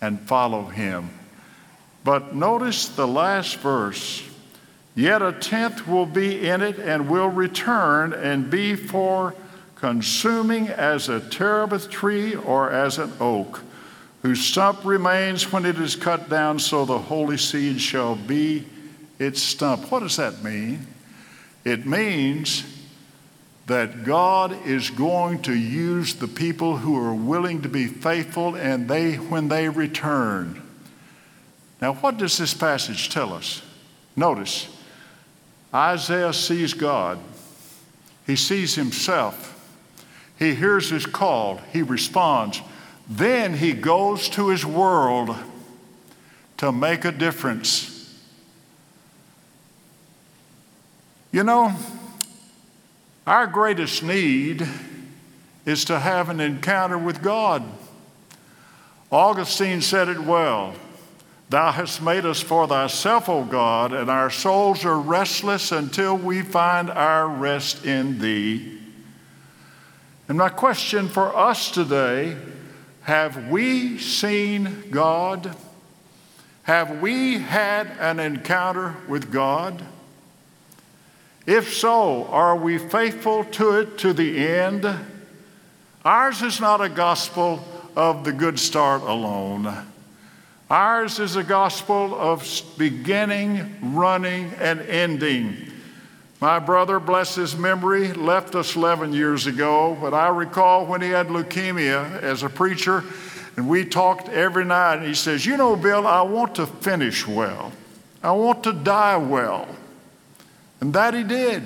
and 0.00 0.20
follow 0.20 0.64
Him. 0.64 1.10
But 2.04 2.34
notice 2.34 2.88
the 2.88 3.06
last 3.06 3.56
verse. 3.56 4.22
Yet 4.94 5.22
a 5.22 5.32
tenth 5.32 5.86
will 5.86 6.06
be 6.06 6.48
in 6.48 6.60
it 6.60 6.78
and 6.78 7.08
will 7.08 7.28
return 7.28 8.12
and 8.12 8.50
be 8.50 8.74
for 8.74 9.34
consuming 9.76 10.68
as 10.68 11.08
a 11.08 11.20
terebinth 11.20 11.88
tree 11.88 12.34
or 12.34 12.70
as 12.70 12.98
an 12.98 13.12
oak, 13.20 13.62
whose 14.22 14.44
stump 14.44 14.84
remains 14.84 15.52
when 15.52 15.64
it 15.64 15.78
is 15.78 15.94
cut 15.94 16.28
down, 16.28 16.58
so 16.58 16.84
the 16.84 16.98
holy 16.98 17.36
seed 17.36 17.80
shall 17.80 18.16
be 18.16 18.66
its 19.20 19.40
stump. 19.40 19.90
What 19.92 20.00
does 20.00 20.16
that 20.16 20.42
mean? 20.42 20.86
It 21.64 21.86
means 21.86 22.64
that 23.68 24.02
God 24.02 24.66
is 24.66 24.88
going 24.88 25.42
to 25.42 25.54
use 25.54 26.14
the 26.14 26.26
people 26.26 26.78
who 26.78 26.96
are 26.96 27.14
willing 27.14 27.62
to 27.62 27.68
be 27.68 27.86
faithful 27.86 28.56
and 28.56 28.88
they 28.88 29.16
when 29.16 29.48
they 29.48 29.68
return. 29.68 30.62
Now, 31.80 31.92
what 31.94 32.16
does 32.16 32.38
this 32.38 32.54
passage 32.54 33.10
tell 33.10 33.32
us? 33.32 33.62
Notice, 34.16 34.74
Isaiah 35.72 36.32
sees 36.32 36.72
God, 36.72 37.18
he 38.26 38.36
sees 38.36 38.74
himself, 38.74 39.54
he 40.38 40.54
hears 40.54 40.88
his 40.88 41.04
call, 41.04 41.58
he 41.72 41.82
responds. 41.82 42.62
Then 43.06 43.54
he 43.54 43.74
goes 43.74 44.28
to 44.30 44.48
his 44.48 44.64
world 44.64 45.36
to 46.56 46.72
make 46.72 47.04
a 47.04 47.12
difference. 47.12 47.94
You 51.32 51.44
know, 51.44 51.74
our 53.28 53.46
greatest 53.46 54.02
need 54.02 54.66
is 55.66 55.84
to 55.84 55.98
have 55.98 56.30
an 56.30 56.40
encounter 56.40 56.96
with 56.96 57.22
God. 57.22 57.62
Augustine 59.12 59.82
said 59.82 60.08
it 60.08 60.18
well. 60.18 60.72
Thou 61.50 61.70
hast 61.72 62.00
made 62.00 62.24
us 62.24 62.40
for 62.40 62.66
thyself, 62.66 63.28
O 63.28 63.44
God, 63.44 63.92
and 63.92 64.08
our 64.08 64.30
souls 64.30 64.82
are 64.86 64.98
restless 64.98 65.72
until 65.72 66.16
we 66.16 66.40
find 66.40 66.88
our 66.88 67.28
rest 67.28 67.84
in 67.84 68.18
thee. 68.18 68.78
And 70.26 70.38
my 70.38 70.48
question 70.48 71.06
for 71.06 71.36
us 71.36 71.70
today 71.70 72.34
have 73.02 73.48
we 73.48 73.98
seen 73.98 74.84
God? 74.90 75.54
Have 76.62 77.02
we 77.02 77.40
had 77.40 77.88
an 78.00 78.20
encounter 78.20 78.96
with 79.06 79.30
God? 79.30 79.84
If 81.48 81.72
so, 81.72 82.26
are 82.26 82.54
we 82.54 82.76
faithful 82.76 83.42
to 83.42 83.78
it 83.78 83.96
to 84.00 84.12
the 84.12 84.46
end? 84.46 84.86
Ours 86.04 86.42
is 86.42 86.60
not 86.60 86.82
a 86.82 86.90
gospel 86.90 87.64
of 87.96 88.22
the 88.22 88.34
good 88.34 88.58
start 88.58 89.00
alone. 89.00 89.74
Ours 90.68 91.18
is 91.18 91.36
a 91.36 91.42
gospel 91.42 92.14
of 92.14 92.46
beginning, 92.76 93.94
running, 93.94 94.52
and 94.58 94.80
ending. 94.82 95.72
My 96.38 96.58
brother, 96.58 97.00
bless 97.00 97.36
his 97.36 97.56
memory, 97.56 98.12
left 98.12 98.54
us 98.54 98.76
11 98.76 99.14
years 99.14 99.46
ago, 99.46 99.96
but 99.98 100.12
I 100.12 100.28
recall 100.28 100.84
when 100.84 101.00
he 101.00 101.08
had 101.08 101.28
leukemia 101.28 102.20
as 102.20 102.42
a 102.42 102.50
preacher, 102.50 103.02
and 103.56 103.66
we 103.66 103.86
talked 103.86 104.28
every 104.28 104.66
night, 104.66 104.96
and 104.96 105.06
he 105.06 105.14
says, 105.14 105.46
You 105.46 105.56
know, 105.56 105.76
Bill, 105.76 106.06
I 106.06 106.20
want 106.20 106.56
to 106.56 106.66
finish 106.66 107.26
well. 107.26 107.72
I 108.22 108.32
want 108.32 108.64
to 108.64 108.74
die 108.74 109.16
well. 109.16 109.66
And 110.80 110.92
that 110.94 111.14
he 111.14 111.24
did. 111.24 111.62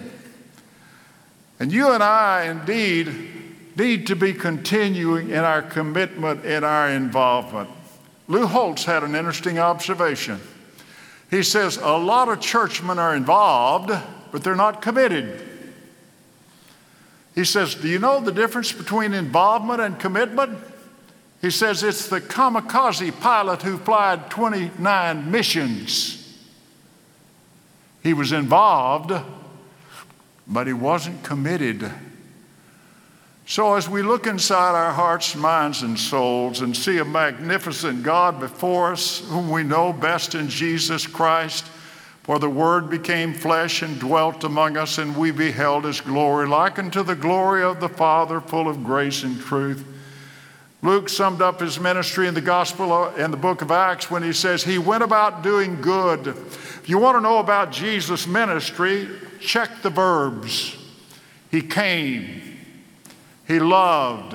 And 1.61 1.73
you 1.73 1.93
and 1.93 2.03
I, 2.03 2.45
indeed, 2.45 3.09
need 3.77 4.07
to 4.09 4.17
be 4.17 4.33
continuing 4.33 5.31
in 5.31 5.39
our 5.39 5.63
commitment, 5.63 6.45
in 6.45 6.65
our 6.65 6.89
involvement. 6.91 7.71
Lou 8.29 8.47
Holtz 8.47 8.85
had 8.85 9.03
an 9.03 9.15
interesting 9.15 9.59
observation. 9.59 10.41
He 11.31 11.43
says 11.43 11.77
a 11.77 11.97
lot 11.97 12.29
of 12.29 12.41
churchmen 12.41 12.99
are 12.99 13.15
involved, 13.17 13.91
but 14.31 14.43
they're 14.43 14.55
not 14.55 14.83
committed. 14.83 15.49
He 17.35 17.45
says, 17.45 17.75
Do 17.75 17.89
you 17.89 17.99
know 17.99 18.21
the 18.21 18.33
difference 18.33 18.73
between 18.73 19.15
involvement 19.15 19.81
and 19.81 19.99
commitment? 19.99 20.59
He 21.41 21.51
says 21.51 21.83
it's 21.83 22.09
the 22.09 22.21
kamikaze 22.21 23.19
pilot 23.21 23.63
who 23.63 23.79
flied 23.79 24.31
29 24.31 25.31
missions. 25.31 26.22
He 28.03 28.15
was 28.15 28.33
involved, 28.33 29.13
but 30.47 30.67
he 30.67 30.73
wasn't 30.73 31.23
committed. 31.23 31.91
So, 33.47 33.75
as 33.75 33.89
we 33.89 34.03
look 34.03 34.27
inside 34.27 34.75
our 34.75 34.93
hearts, 34.93 35.35
minds, 35.35 35.83
and 35.83 35.99
souls 35.99 36.61
and 36.61 36.77
see 36.77 36.99
a 36.99 37.05
magnificent 37.05 38.03
God 38.03 38.41
before 38.41 38.93
us, 38.93 39.21
whom 39.29 39.51
we 39.51 39.63
know 39.63 39.93
best 39.93 40.35
in 40.35 40.49
Jesus 40.49 41.07
Christ, 41.07 41.67
for 42.23 42.39
the 42.39 42.49
Word 42.49 42.89
became 42.89 43.35
flesh 43.35 43.83
and 43.83 43.99
dwelt 43.99 44.45
among 44.45 44.77
us, 44.77 44.99
and 44.99 45.17
we 45.17 45.33
beheld 45.33 45.85
His 45.85 46.01
glory, 46.01 46.47
like 46.47 46.79
unto 46.79 47.03
the 47.03 47.17
glory 47.17 47.65
of 47.65 47.81
the 47.81 47.89
Father, 47.89 48.41
full 48.41 48.69
of 48.69 48.85
grace 48.85 49.25
and 49.25 49.41
truth. 49.41 49.85
Luke 50.83 51.09
summed 51.09 51.41
up 51.41 51.61
his 51.61 51.79
ministry 51.79 52.27
in 52.27 52.35
the 52.35 52.41
Gospel 52.41 52.93
uh, 52.93 53.15
in 53.15 53.31
the 53.31 53.37
book 53.37 53.63
of 53.63 53.71
Acts 53.71 54.11
when 54.11 54.23
he 54.23 54.33
says, 54.33 54.65
He 54.65 54.79
went 54.79 55.05
about 55.05 55.43
doing 55.43 55.81
good. 55.81 56.27
If 56.27 56.89
you 56.89 56.99
want 56.99 57.17
to 57.17 57.21
know 57.21 57.39
about 57.39 57.71
Jesus' 57.71 58.27
ministry, 58.27 59.09
check 59.41 59.71
the 59.83 59.91
verbs. 59.91 60.77
He 61.51 61.63
came. 61.63 62.43
He 63.47 63.61
loved, 63.61 64.35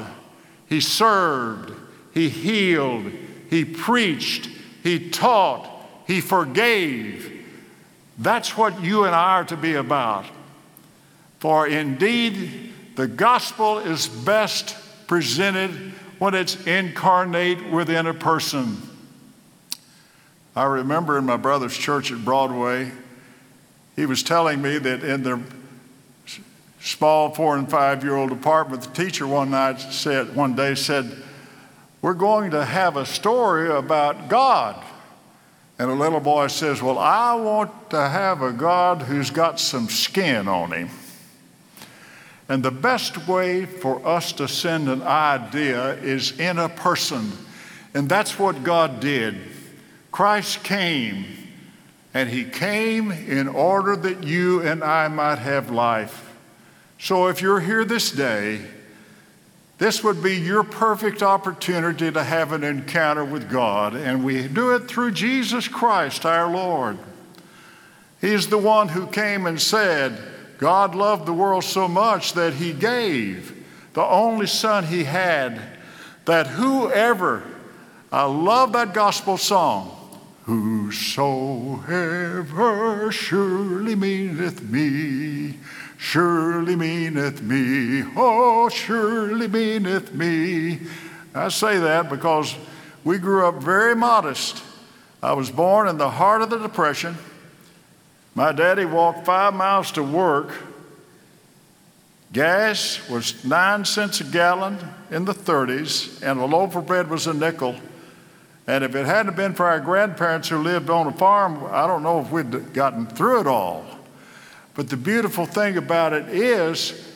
he 0.67 0.79
served, 0.79 1.73
he 2.13 2.29
healed, 2.29 3.11
he 3.49 3.65
preached, 3.65 4.49
he 4.83 5.09
taught, 5.09 5.67
he 6.05 6.21
forgave. 6.21 7.33
That's 8.17 8.57
what 8.57 8.81
you 8.81 9.05
and 9.05 9.15
I 9.15 9.35
are 9.35 9.45
to 9.45 9.57
be 9.57 9.75
about. 9.75 10.25
For 11.39 11.67
indeed, 11.67 12.73
the 12.95 13.07
gospel 13.07 13.79
is 13.79 14.07
best 14.07 14.75
presented 15.07 15.93
when 16.19 16.33
it's 16.33 16.65
incarnate 16.65 17.69
within 17.69 18.07
a 18.07 18.13
person. 18.13 18.77
I 20.55 20.65
remember 20.65 21.17
in 21.17 21.25
my 21.25 21.37
brother's 21.37 21.77
church 21.77 22.11
at 22.11 22.25
Broadway, 22.25 22.91
he 23.95 24.05
was 24.05 24.23
telling 24.23 24.61
me 24.61 24.77
that 24.79 25.03
in 25.03 25.23
the 25.23 25.39
small 26.79 27.33
four 27.33 27.57
and 27.57 27.69
five 27.69 28.03
year 28.03 28.15
old 28.15 28.31
apartment, 28.31 28.83
the 28.83 28.89
teacher 28.89 29.27
one 29.27 29.51
night 29.51 29.79
said, 29.79 30.35
one 30.35 30.55
day 30.55 30.75
said, 30.75 31.15
We're 32.01 32.13
going 32.13 32.51
to 32.51 32.65
have 32.65 32.97
a 32.97 33.05
story 33.05 33.69
about 33.69 34.29
God. 34.29 34.83
And 35.79 35.91
a 35.91 35.93
little 35.93 36.19
boy 36.19 36.47
says, 36.47 36.81
Well, 36.81 36.97
I 36.97 37.35
want 37.35 37.91
to 37.91 38.09
have 38.09 38.41
a 38.41 38.51
God 38.51 39.03
who's 39.03 39.29
got 39.29 39.59
some 39.59 39.87
skin 39.87 40.47
on 40.47 40.71
him. 40.71 40.89
And 42.49 42.63
the 42.63 42.71
best 42.71 43.27
way 43.27 43.65
for 43.65 44.05
us 44.07 44.31
to 44.33 44.47
send 44.47 44.87
an 44.87 45.01
idea 45.01 45.95
is 45.95 46.39
in 46.39 46.57
a 46.57 46.69
person. 46.69 47.31
And 47.93 48.07
that's 48.07 48.39
what 48.39 48.63
God 48.63 48.99
did. 48.99 49.35
Christ 50.11 50.63
came 50.63 51.25
and 52.13 52.29
he 52.29 52.45
came 52.45 53.11
in 53.11 53.47
order 53.47 53.95
that 53.95 54.23
you 54.23 54.61
and 54.61 54.83
I 54.83 55.07
might 55.07 55.39
have 55.39 55.69
life. 55.69 56.35
So 56.99 57.27
if 57.27 57.41
you're 57.41 57.59
here 57.59 57.85
this 57.85 58.11
day, 58.11 58.61
this 59.77 60.03
would 60.03 60.23
be 60.23 60.35
your 60.35 60.63
perfect 60.63 61.21
opportunity 61.21 62.11
to 62.11 62.23
have 62.23 62.51
an 62.51 62.63
encounter 62.63 63.23
with 63.23 63.47
God, 63.47 63.93
and 63.93 64.23
we 64.23 64.47
do 64.47 64.73
it 64.73 64.87
through 64.87 65.11
Jesus 65.11 65.67
Christ 65.67 66.25
our 66.25 66.49
Lord. 66.51 66.97
He's 68.19 68.47
the 68.47 68.57
one 68.57 68.87
who 68.89 69.05
came 69.05 69.45
and 69.45 69.61
said, 69.61 70.17
God 70.57 70.95
loved 70.95 71.25
the 71.25 71.33
world 71.33 71.63
so 71.63 71.87
much 71.87 72.33
that 72.33 72.53
he 72.55 72.73
gave 72.73 73.53
the 73.93 74.03
only 74.03 74.47
Son 74.47 74.85
he 74.85 75.03
had, 75.03 75.61
that 76.25 76.47
whoever, 76.47 77.43
I 78.11 78.25
love 78.25 78.73
that 78.73 78.93
gospel 78.93 79.37
song, 79.37 79.91
whosoever 80.43 81.81
surely 83.11 83.95
meaneth 83.95 84.61
me 84.61 85.57
surely 85.97 86.75
meaneth 86.75 87.41
me, 87.41 88.03
oh, 88.15 88.69
surely 88.69 89.47
meaneth 89.47 90.13
me. 90.13 90.79
I 91.33 91.49
say 91.49 91.79
that 91.79 92.09
because 92.09 92.55
we 93.03 93.17
grew 93.17 93.45
up 93.45 93.55
very 93.55 93.95
modest. 93.95 94.63
I 95.21 95.33
was 95.33 95.49
born 95.49 95.87
in 95.87 95.97
the 95.97 96.09
heart 96.09 96.41
of 96.41 96.49
the 96.49 96.59
Depression. 96.59 97.17
My 98.37 98.51
daddy 98.51 98.85
walked 98.85 99.25
five 99.25 99.55
miles 99.55 99.91
to 99.93 100.03
work. 100.03 100.51
Gas 102.31 103.09
was 103.09 103.43
nine 103.43 103.83
cents 103.83 104.21
a 104.21 104.25
gallon 104.25 104.77
in 105.09 105.25
the 105.25 105.33
30s, 105.33 106.21
and 106.21 106.39
a 106.39 106.45
loaf 106.45 106.75
of 106.75 106.85
bread 106.85 107.09
was 107.09 107.25
a 107.25 107.33
nickel. 107.33 107.75
And 108.67 108.83
if 108.83 108.93
it 108.93 109.07
hadn't 109.07 109.35
been 109.35 109.55
for 109.55 109.65
our 109.65 109.79
grandparents 109.79 110.49
who 110.49 110.59
lived 110.59 110.91
on 110.91 111.07
a 111.07 111.11
farm, 111.13 111.63
I 111.71 111.87
don't 111.87 112.03
know 112.03 112.19
if 112.19 112.29
we'd 112.29 112.75
gotten 112.75 113.07
through 113.07 113.39
it 113.39 113.47
all. 113.47 113.83
But 114.75 114.89
the 114.89 114.97
beautiful 114.97 115.47
thing 115.47 115.75
about 115.75 116.13
it 116.13 116.29
is, 116.29 117.11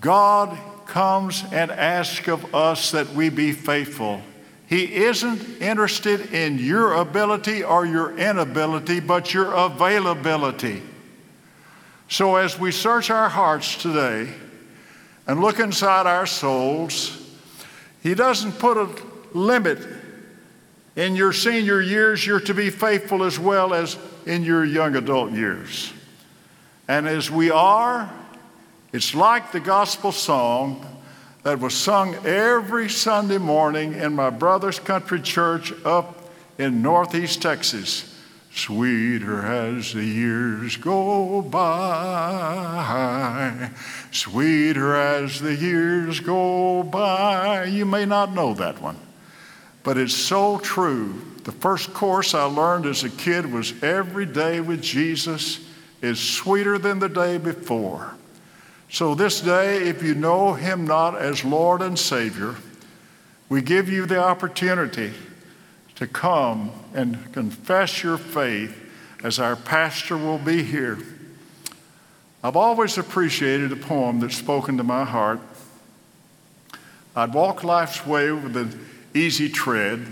God 0.00 0.58
comes 0.84 1.44
and 1.52 1.70
asks 1.70 2.26
of 2.26 2.52
us 2.52 2.90
that 2.90 3.08
we 3.10 3.28
be 3.28 3.52
faithful. 3.52 4.20
He 4.66 4.94
isn't 4.94 5.60
interested 5.60 6.32
in 6.32 6.58
your 6.58 6.94
ability 6.94 7.62
or 7.62 7.84
your 7.84 8.16
inability, 8.16 9.00
but 9.00 9.34
your 9.34 9.52
availability. 9.52 10.82
So, 12.08 12.36
as 12.36 12.58
we 12.58 12.70
search 12.70 13.10
our 13.10 13.28
hearts 13.28 13.80
today 13.80 14.32
and 15.26 15.40
look 15.40 15.58
inside 15.58 16.06
our 16.06 16.26
souls, 16.26 17.20
He 18.02 18.14
doesn't 18.14 18.58
put 18.58 18.76
a 18.76 18.88
limit 19.36 19.78
in 20.96 21.16
your 21.16 21.32
senior 21.32 21.80
years, 21.80 22.24
you're 22.24 22.40
to 22.40 22.54
be 22.54 22.70
faithful 22.70 23.24
as 23.24 23.38
well 23.38 23.74
as 23.74 23.98
in 24.26 24.44
your 24.44 24.64
young 24.64 24.94
adult 24.94 25.32
years. 25.32 25.92
And 26.86 27.08
as 27.08 27.30
we 27.30 27.50
are, 27.50 28.12
it's 28.92 29.14
like 29.14 29.50
the 29.50 29.60
gospel 29.60 30.12
song 30.12 30.86
that 31.44 31.60
was 31.60 31.74
sung 31.74 32.14
every 32.26 32.88
Sunday 32.88 33.38
morning 33.38 33.92
in 33.94 34.14
my 34.14 34.30
brother's 34.30 34.80
country 34.80 35.20
church 35.20 35.72
up 35.84 36.28
in 36.58 36.82
northeast 36.82 37.42
Texas. 37.42 38.10
Sweeter 38.50 39.44
as 39.44 39.92
the 39.92 40.04
years 40.04 40.76
go 40.76 41.42
by, 41.42 41.68
sweeter 44.12 44.94
as 44.94 45.40
the 45.40 45.54
years 45.54 46.20
go 46.20 46.84
by. 46.84 47.64
You 47.64 47.84
may 47.84 48.06
not 48.06 48.32
know 48.32 48.54
that 48.54 48.80
one, 48.80 48.96
but 49.82 49.98
it's 49.98 50.14
so 50.14 50.58
true. 50.58 51.20
The 51.42 51.52
first 51.52 51.92
course 51.92 52.32
I 52.32 52.44
learned 52.44 52.86
as 52.86 53.02
a 53.02 53.10
kid 53.10 53.52
was 53.52 53.74
Every 53.82 54.24
Day 54.24 54.60
with 54.60 54.80
Jesus 54.80 55.58
is 56.00 56.20
sweeter 56.20 56.78
than 56.78 57.00
the 57.00 57.08
day 57.08 57.38
before. 57.38 58.14
So, 58.90 59.14
this 59.14 59.40
day, 59.40 59.88
if 59.88 60.02
you 60.02 60.14
know 60.14 60.54
Him 60.54 60.86
not 60.86 61.16
as 61.16 61.44
Lord 61.44 61.82
and 61.82 61.98
Savior, 61.98 62.54
we 63.48 63.60
give 63.60 63.88
you 63.88 64.06
the 64.06 64.22
opportunity 64.22 65.12
to 65.96 66.06
come 66.06 66.70
and 66.92 67.32
confess 67.32 68.02
your 68.02 68.18
faith 68.18 68.80
as 69.22 69.38
our 69.38 69.56
pastor 69.56 70.16
will 70.16 70.38
be 70.38 70.62
here. 70.62 70.98
I've 72.42 72.56
always 72.56 72.98
appreciated 72.98 73.72
a 73.72 73.76
poem 73.76 74.20
that's 74.20 74.36
spoken 74.36 74.76
to 74.76 74.84
my 74.84 75.04
heart. 75.04 75.40
I'd 77.16 77.32
walk 77.32 77.64
life's 77.64 78.06
way 78.06 78.30
with 78.32 78.56
an 78.56 78.86
easy 79.14 79.48
tread, 79.48 80.06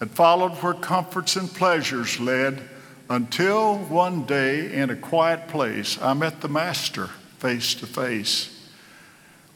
and 0.00 0.10
followed 0.10 0.52
where 0.62 0.74
comforts 0.74 1.36
and 1.36 1.52
pleasures 1.52 2.18
led 2.18 2.62
until 3.10 3.76
one 3.76 4.24
day 4.24 4.72
in 4.72 4.90
a 4.90 4.96
quiet 4.96 5.48
place 5.48 6.00
I 6.00 6.14
met 6.14 6.40
the 6.40 6.48
Master 6.48 7.10
face 7.42 7.74
to 7.74 7.86
face. 7.88 8.56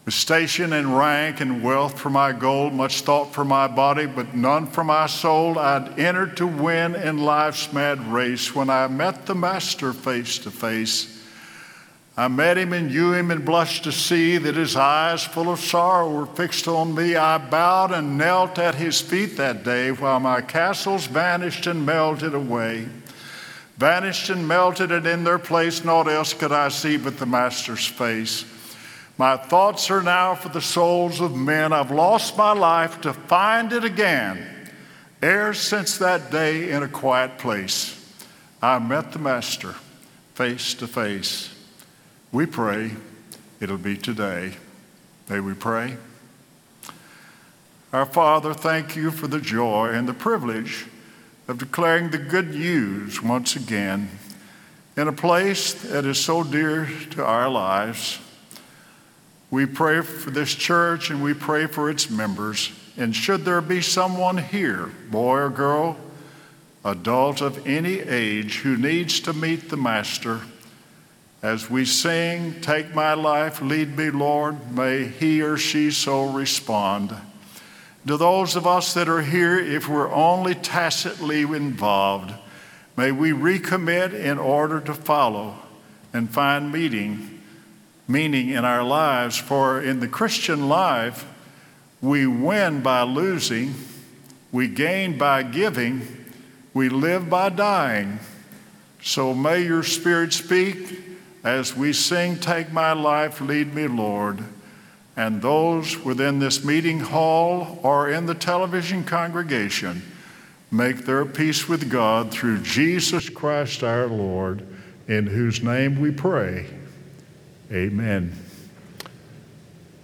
With 0.05 0.15
station 0.15 0.73
and 0.73 0.99
rank 0.99 1.41
and 1.41 1.63
wealth 1.63 2.01
for 2.01 2.11
my 2.11 2.33
goal, 2.33 2.71
much 2.71 3.03
thought 3.03 3.33
for 3.33 3.45
my 3.45 3.69
body, 3.69 4.07
but 4.07 4.35
none 4.35 4.67
for 4.67 4.83
my 4.83 5.07
soul, 5.07 5.57
I'd 5.57 5.97
entered 5.97 6.37
to 6.39 6.49
win 6.49 6.97
in 6.97 7.19
life's 7.19 7.73
mad 7.73 8.05
race 8.13 8.53
when 8.53 8.71
I 8.71 8.89
met 8.89 9.27
the 9.27 9.37
Master 9.37 9.93
face 9.93 10.37
to 10.39 10.51
face. 10.51 11.25
I 12.17 12.27
met 12.27 12.59
him 12.59 12.73
and 12.73 12.89
knew 12.89 13.13
him 13.13 13.31
and 13.31 13.45
blushed 13.45 13.85
to 13.85 13.93
see 13.93 14.37
that 14.37 14.57
his 14.57 14.75
eyes, 14.75 15.23
full 15.23 15.49
of 15.49 15.61
sorrow, 15.61 16.11
were 16.11 16.27
fixed 16.27 16.67
on 16.67 16.93
me. 16.93 17.15
I 17.15 17.39
bowed 17.39 17.93
and 17.93 18.19
knelt 18.19 18.59
at 18.59 18.75
his 18.75 19.01
feet 19.01 19.37
that 19.37 19.63
day 19.63 19.93
while 19.93 20.19
my 20.19 20.41
castles 20.41 21.07
vanished 21.07 21.69
and 21.69 21.87
melted 21.87 22.35
away 22.35 22.89
vanished 23.77 24.31
and 24.31 24.47
melted, 24.47 24.91
and 24.93 25.07
in 25.07 25.25
their 25.25 25.39
place 25.39 25.85
naught 25.85 26.09
else 26.09 26.33
could 26.33 26.53
I 26.53 26.69
see 26.69 26.97
but 26.97 27.19
the 27.19 27.27
Master's 27.27 27.87
face. 27.87 28.45
My 29.19 29.37
thoughts 29.37 29.91
are 29.91 30.03
now 30.03 30.35
for 30.35 30.51
the 30.51 30.61
souls 30.61 31.21
of 31.21 31.35
men. 31.35 31.73
I've 31.73 31.91
lost 31.91 32.37
my 32.37 32.53
life 32.53 33.01
to 33.03 33.13
find 33.13 33.73
it 33.73 33.85
again. 33.85 34.47
Ere 35.23 35.55
since 35.55 35.97
that 35.99 36.31
day 36.31 36.71
in 36.71 36.83
a 36.83 36.89
quiet 36.89 37.39
place, 37.39 37.93
I 38.61 38.79
met 38.79 39.13
the 39.13 39.19
Master 39.19 39.75
face 40.35 40.75
to 40.75 40.87
face. 40.87 41.55
We 42.31 42.45
pray 42.45 42.91
it'll 43.61 43.79
be 43.79 43.97
today. 43.97 44.53
May 45.29 45.41
we 45.41 45.55
pray? 45.55 45.97
Our 47.93 48.07
Father, 48.07 48.53
thank 48.53 48.95
you 48.95 49.11
for 49.11 49.27
the 49.27 49.41
joy 49.41 49.89
and 49.89 50.07
the 50.07 50.15
privilege 50.15 50.87
of 51.49 51.59
declaring 51.59 52.11
the 52.11 52.19
good 52.19 52.51
news 52.51 53.23
once 53.23 53.55
again 53.55 54.11
in 54.97 55.09
a 55.09 55.13
place 55.13 55.75
that 55.75 56.05
is 56.05 56.19
so 56.19 56.43
dear 56.43 56.89
to 57.11 57.25
our 57.25 57.49
lives. 57.49 58.19
We 59.51 59.67
pray 59.67 60.01
for 60.01 60.31
this 60.31 60.55
church 60.55 61.11
and 61.11 61.23
we 61.23 61.35
pray 61.35 61.67
for 61.67 61.89
its 61.89 62.11
members. 62.11 62.73
And 62.97 63.15
should 63.15 63.45
there 63.45 63.61
be 63.61 63.81
someone 63.83 64.39
here, 64.39 64.91
boy 65.11 65.39
or 65.39 65.51
girl, 65.51 65.97
adult 66.85 67.41
of 67.41 67.67
any 67.67 68.01
age, 68.01 68.61
who 68.61 68.77
needs 68.77 69.21
to 69.21 69.33
meet 69.33 69.69
the 69.69 69.77
Master, 69.77 70.41
as 71.43 71.71
we 71.71 71.85
sing, 71.85 72.61
Take 72.61 72.95
my 72.95 73.15
life, 73.15 73.61
lead 73.61 73.97
me, 73.97 74.11
Lord, 74.11 74.73
may 74.73 75.05
he 75.05 75.43
or 75.43 75.57
she 75.57 75.91
so 75.91 76.33
respond 76.33 77.15
to 78.07 78.17
those 78.17 78.55
of 78.55 78.67
us 78.67 78.95
that 78.95 79.09
are 79.09 79.23
here, 79.23 79.59
if 79.59 79.89
we're 79.89 80.13
only 80.13 80.55
tacitly 80.55 81.43
involved, 81.43 82.33
may 82.97 83.11
we 83.11 83.31
recommit 83.31 84.15
in 84.15 84.39
order 84.39 84.81
to 84.81 84.95
follow 84.95 85.57
and 86.13 86.31
find 86.31 86.71
meaning, 86.71 87.43
meaning 88.07 88.51
in 88.51 88.65
our 88.65 88.85
lives. 88.85 89.37
For 89.37 89.83
in 89.83 89.99
the 89.99 90.09
Christian 90.09 90.69
life, 90.69 91.27
we 92.01 92.27
win 92.27 92.81
by 92.81 93.03
losing, 93.03 93.75
we 94.53 94.69
gain 94.69 95.19
by 95.19 95.43
giving, 95.43 96.03
we 96.73 96.89
live 96.89 97.29
by 97.29 97.49
dying. 97.49 98.21
So 99.03 99.35
may 99.35 99.65
your 99.65 99.83
Spirit 99.83 100.33
speak 100.33 101.01
as 101.43 101.77
we 101.77 101.93
sing, 101.93 102.39
Take 102.39 102.73
my 102.73 102.93
life, 102.93 103.41
lead 103.41 103.75
me, 103.75 103.89
Lord 103.89 104.45
and 105.17 105.41
those 105.41 105.99
within 105.99 106.39
this 106.39 106.63
meeting 106.65 107.01
hall 107.01 107.79
or 107.83 108.11
in 108.11 108.27
the 108.27 108.35
television 108.35 109.03
congregation 109.03 110.03
make 110.71 110.99
their 110.99 111.25
peace 111.25 111.69
with 111.69 111.91
God 111.91 112.31
through 112.31 112.61
Jesus 112.61 113.29
Christ 113.31 113.83
our 113.83 114.07
Lord, 114.07 114.67
in 115.09 115.27
whose 115.27 115.63
name 115.63 116.01
we 116.01 116.11
pray. 116.11 116.67
Amen. 117.73 118.33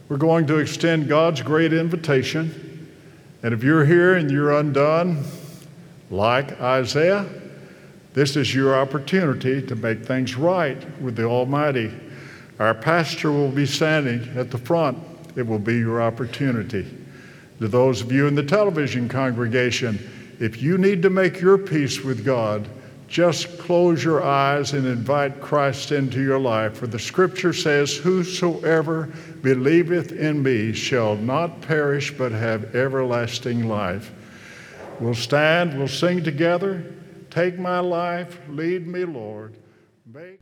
We're 0.09 0.17
going 0.17 0.47
to 0.47 0.59
extend 0.59 1.09
God's 1.09 1.43
great 1.43 1.73
invitation. 1.73 2.89
And 3.43 3.53
if 3.53 3.63
you're 3.63 3.85
here 3.85 4.15
and 4.15 4.31
you're 4.31 4.53
undone, 4.53 5.25
like 6.11 6.61
Isaiah, 6.61 7.27
this 8.15 8.37
is 8.37 8.55
your 8.55 8.75
opportunity 8.75 9.67
to 9.67 9.75
make 9.75 10.05
things 10.05 10.37
right 10.37 11.01
with 11.01 11.17
the 11.17 11.25
Almighty. 11.25 11.93
Our 12.63 12.75
pastor 12.75 13.33
will 13.33 13.51
be 13.51 13.67
standing 13.67 14.39
at 14.39 14.53
the 14.53 14.57
front. 14.57 14.97
It 15.35 15.45
will 15.45 15.59
be 15.59 15.79
your 15.79 16.01
opportunity. 16.01 16.87
To 17.59 17.67
those 17.67 18.03
of 18.03 18.13
you 18.13 18.29
in 18.29 18.37
the 18.37 18.45
television 18.45 19.09
congregation, 19.09 19.99
if 20.39 20.63
you 20.63 20.79
need 20.79 21.03
to 21.03 21.11
make 21.11 21.41
your 21.41 21.59
peace 21.59 22.03
with 22.03 22.25
God, 22.25 22.69
just 23.09 23.59
close 23.59 24.05
your 24.05 24.23
eyes 24.23 24.75
and 24.75 24.87
invite 24.87 25.41
Christ 25.41 25.91
into 25.91 26.23
your 26.23 26.39
life. 26.39 26.77
For 26.77 26.87
the 26.87 27.01
scripture 27.01 27.53
says, 27.53 27.97
Whosoever 27.97 29.13
believeth 29.43 30.13
in 30.13 30.41
me 30.41 30.73
shall 30.73 31.17
not 31.17 31.63
perish 31.63 32.17
but 32.17 32.31
have 32.31 32.77
everlasting 32.77 33.67
life. 33.67 34.13
We'll 35.01 35.17
stand, 35.17 35.77
we'll 35.77 35.89
sing 35.89 36.23
together. 36.23 36.95
Take 37.29 37.59
my 37.59 37.81
life, 37.81 38.39
lead 38.49 38.87
me, 38.87 39.05
Lord. 39.05 39.57
Make 40.07 40.39